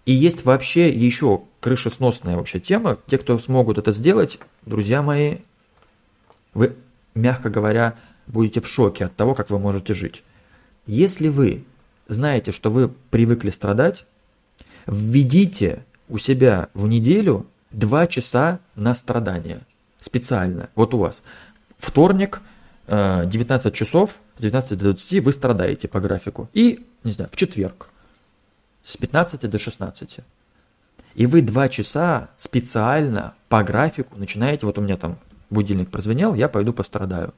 И 0.07 0.13
есть 0.13 0.45
вообще 0.45 0.89
еще 0.89 1.43
крышесносная 1.61 2.37
вообще 2.37 2.61
тема. 2.61 2.99
Те, 3.09 3.19
кто 3.19 3.39
смогут 3.41 3.77
это 3.77 3.91
сделать, 3.93 4.39
друзья 4.65 5.03
мои, 5.03 5.39
вы, 6.55 6.77
мягко 7.15 7.51
говоря, 7.51 7.97
будете 8.29 8.61
в 8.61 8.69
шоке 8.69 9.07
от 9.07 9.17
того, 9.17 9.35
как 9.35 9.51
вы 9.51 9.59
можете 9.59 9.95
жить. 9.95 10.23
Если 10.87 11.27
вы 11.29 11.65
знаете, 12.07 12.53
что 12.53 12.71
вы 12.71 12.89
привыкли 13.11 13.51
страдать, 13.51 14.07
введите 14.87 15.85
у 16.09 16.19
себя 16.19 16.69
в 16.73 16.87
неделю 16.87 17.47
2 17.73 18.07
часа 18.07 18.61
на 18.77 18.95
страдания. 18.95 19.63
Специально. 19.99 20.71
Вот 20.77 20.95
у 20.95 20.99
вас. 20.99 21.21
Вторник, 21.79 22.43
19 22.87 23.67
э, 23.67 23.71
часов, 23.73 24.19
с 24.39 24.43
19 24.43 24.79
до 24.79 24.85
20 24.93 25.25
вы 25.25 25.33
страдаете 25.33 25.89
по 25.89 25.99
графику. 25.99 26.49
И, 26.53 26.87
не 27.03 27.11
знаю, 27.11 27.29
в 27.33 27.37
четверг 27.37 27.89
с 28.87 28.97
15 28.97 29.51
до 29.51 29.59
16. 29.59 30.21
И 31.17 31.27
вы 31.27 31.43
2 31.43 31.69
часа 31.71 32.29
специально 32.39 33.35
по 33.49 33.65
графику 33.65 34.17
начинаете, 34.17 34.65
вот 34.65 34.79
у 34.79 34.81
меня 34.81 34.97
там 34.97 35.19
будильник 35.51 35.91
прозвенел, 35.91 36.35
я 36.35 36.49
пойду 36.49 36.73
пострадаю. 36.73 37.35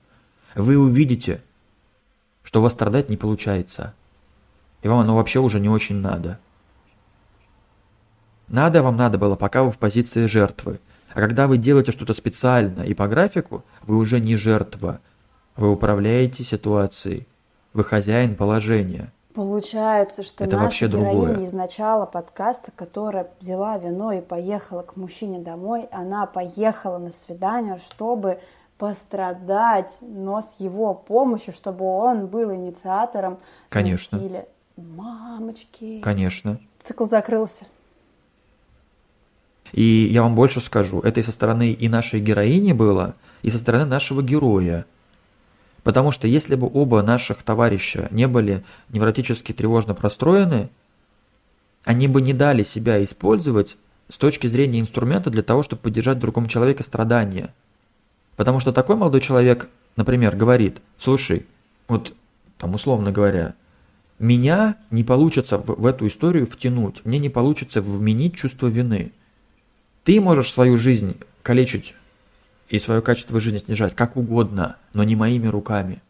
Вы 0.55 0.77
увидите, 0.77 1.43
что 2.43 2.61
у 2.61 2.63
вас 2.63 2.75
страдать 2.75 3.09
не 3.09 3.17
получается. 3.17 3.95
И 4.83 4.89
вам 4.89 4.99
оно 4.99 5.17
вообще 5.17 5.41
уже 5.41 5.59
не 5.59 5.71
очень 5.71 5.97
надо. 5.97 6.39
Надо 8.49 8.83
вам 8.83 8.97
надо 8.97 9.17
было, 9.17 9.35
пока 9.35 9.63
вы 9.63 9.73
в 9.73 9.79
позиции 9.79 10.27
жертвы. 10.27 10.81
А 11.15 11.21
когда 11.21 11.47
вы 11.47 11.57
делаете 11.57 11.93
что-то 11.93 12.13
специально 12.13 12.83
и 12.83 12.93
по 12.93 13.09
графику, 13.09 13.65
вы 13.83 13.97
уже 13.97 14.21
не 14.21 14.37
жертва. 14.37 15.01
Вы 15.57 15.71
управляете 15.73 16.45
ситуацией. 16.45 17.27
Вы 17.73 17.85
хозяин 17.85 18.37
положения. 18.37 19.13
Получается, 19.39 20.25
что 20.25 20.43
Это 20.43 20.57
наша 20.57 20.89
героиня 20.89 21.13
другое. 21.13 21.45
из 21.45 21.53
начала 21.53 22.07
подкаста, 22.07 22.73
которая 22.75 23.31
взяла 23.39 23.79
вино 23.79 24.11
и 24.11 24.21
поехала 24.21 24.83
к 24.83 24.97
мужчине 24.97 25.39
домой, 25.39 25.87
она 25.93 26.27
поехала 26.27 26.99
на 26.99 27.13
свидание, 27.13 27.79
чтобы 27.79 28.41
пострадать, 28.79 29.99
но 30.01 30.41
с 30.41 30.57
его 30.59 30.93
помощью, 30.93 31.55
чтобы 31.55 31.85
он 31.85 32.27
был 32.27 32.53
инициатором 32.53 33.39
Конечно. 33.69 34.19
насилия. 34.19 34.49
Мамочки. 34.77 36.01
Конечно. 36.01 36.59
Цикл 36.81 37.07
закрылся. 37.07 37.67
И 39.71 40.09
я 40.11 40.25
вам 40.25 40.35
больше 40.35 40.61
скажу, 40.61 40.99
это 40.99 41.21
и 41.21 41.23
со 41.23 41.31
стороны 41.31 41.71
и 41.71 41.89
нашей 41.89 42.19
героини 42.19 42.73
было, 42.73 43.15
и 43.43 43.51
со 43.51 43.59
стороны 43.59 43.85
нашего 43.85 44.21
героя. 44.21 44.85
Потому 45.89 46.13
что 46.13 46.29
если 46.29 46.55
бы 46.55 46.71
оба 46.71 47.01
наших 47.01 47.43
товарища 47.43 48.09
не 48.11 48.29
были 48.29 48.63
невротически 48.91 49.55
тревожно 49.55 49.95
простроены, 49.95 50.69
они 51.83 52.09
бы 52.09 52.21
не 52.21 52.35
дали 52.35 52.63
себя 52.63 53.03
использовать 53.03 53.79
с 54.11 54.19
точки 54.19 54.49
зрения 54.49 54.81
инструмента 54.81 55.31
для 55.31 55.43
того, 55.43 55.63
чтобы 55.63 55.81
поддержать 55.81 56.19
другому 56.19 56.47
человеку 56.47 56.83
страдания. 56.83 57.55
Потому 58.37 58.61
что 58.61 58.71
такой 58.71 58.97
молодой 58.97 59.23
человек, 59.23 59.71
например, 59.97 60.37
говорит, 60.37 60.83
слушай, 60.99 61.47
вот 61.89 62.13
там 62.59 62.75
условно 62.75 63.11
говоря, 63.11 63.55
меня 64.19 64.77
не 64.91 65.05
получится 65.05 65.57
в, 65.57 65.81
в 65.81 65.87
эту 65.87 66.07
историю 66.09 66.47
втянуть, 66.47 67.03
мне 67.07 67.19
не 67.19 67.31
получится 67.31 67.81
вменить 67.81 68.37
чувство 68.37 68.67
вины. 68.67 69.13
Ты 70.05 70.21
можешь 70.21 70.53
свою 70.53 70.77
жизнь 70.77 71.17
калечить 71.43 71.95
и 72.69 72.79
свое 72.79 73.01
качество 73.01 73.41
жизни 73.41 73.59
снижать 73.59 73.95
как 73.95 74.17
угодно, 74.17 74.77
но 74.93 75.03
не 75.05 75.17
моими 75.17 75.47
руками. 75.47 76.03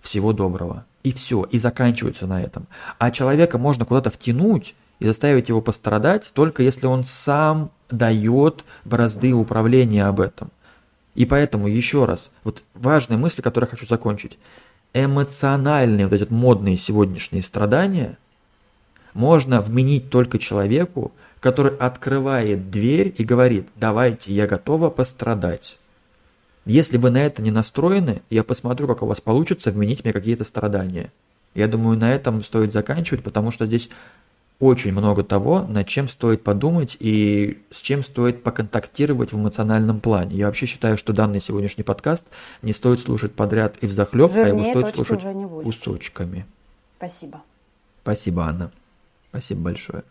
Всего 0.00 0.32
доброго. 0.32 0.84
И 1.02 1.12
все, 1.12 1.44
и 1.44 1.58
заканчивается 1.58 2.26
на 2.26 2.42
этом. 2.42 2.66
А 2.98 3.10
человека 3.10 3.58
можно 3.58 3.84
куда-то 3.84 4.10
втянуть 4.10 4.74
и 4.98 5.06
заставить 5.06 5.48
его 5.48 5.60
пострадать, 5.60 6.30
только 6.34 6.62
если 6.62 6.86
он 6.86 7.04
сам 7.04 7.70
дает 7.90 8.64
бразды 8.84 9.32
управления 9.32 10.06
об 10.06 10.20
этом. 10.20 10.50
И 11.14 11.24
поэтому 11.24 11.68
еще 11.68 12.04
раз, 12.04 12.30
вот 12.44 12.62
важная 12.74 13.16
мысль, 13.16 13.42
которую 13.42 13.68
я 13.68 13.70
хочу 13.70 13.86
закончить. 13.86 14.38
Эмоциональные 14.92 16.06
вот 16.06 16.12
эти 16.12 16.30
модные 16.32 16.76
сегодняшние 16.76 17.42
страдания 17.42 18.18
можно 19.14 19.60
вменить 19.60 20.10
только 20.10 20.38
человеку, 20.38 21.12
который 21.40 21.76
открывает 21.76 22.70
дверь 22.70 23.14
и 23.16 23.24
говорит, 23.24 23.68
давайте, 23.76 24.32
я 24.32 24.46
готова 24.46 24.90
пострадать. 24.90 25.78
Если 26.64 26.96
вы 26.96 27.10
на 27.10 27.18
это 27.18 27.42
не 27.42 27.50
настроены, 27.50 28.22
я 28.28 28.42
посмотрю, 28.42 28.88
как 28.88 29.02
у 29.02 29.06
вас 29.06 29.20
получится 29.20 29.70
вменить 29.70 30.02
мне 30.02 30.12
какие-то 30.12 30.44
страдания. 30.44 31.12
Я 31.54 31.68
думаю, 31.68 31.96
на 31.96 32.12
этом 32.12 32.42
стоит 32.42 32.72
заканчивать, 32.72 33.22
потому 33.22 33.50
что 33.50 33.66
здесь 33.66 33.88
очень 34.58 34.92
много 34.92 35.22
того, 35.22 35.62
над 35.62 35.86
чем 35.86 36.08
стоит 36.08 36.42
подумать 36.42 36.96
и 36.98 37.62
с 37.70 37.80
чем 37.80 38.02
стоит 38.02 38.42
поконтактировать 38.42 39.32
в 39.32 39.38
эмоциональном 39.38 40.00
плане. 40.00 40.36
Я 40.36 40.46
вообще 40.46 40.66
считаю, 40.66 40.96
что 40.96 41.12
данный 41.12 41.40
сегодняшний 41.40 41.84
подкаст 41.84 42.24
не 42.62 42.72
стоит 42.72 43.00
слушать 43.00 43.34
подряд 43.34 43.76
и 43.80 43.86
взахлеб, 43.86 44.30
а 44.34 44.48
его 44.48 44.64
стоит 44.64 44.96
слушать 44.96 45.22
кусочками. 45.62 46.46
Спасибо. 46.96 47.42
Спасибо, 48.02 48.44
Анна. 48.44 48.70
Спасибо 49.30 49.60
большое. 49.60 50.02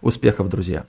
Успехов, 0.00 0.48
друзья! 0.48 0.86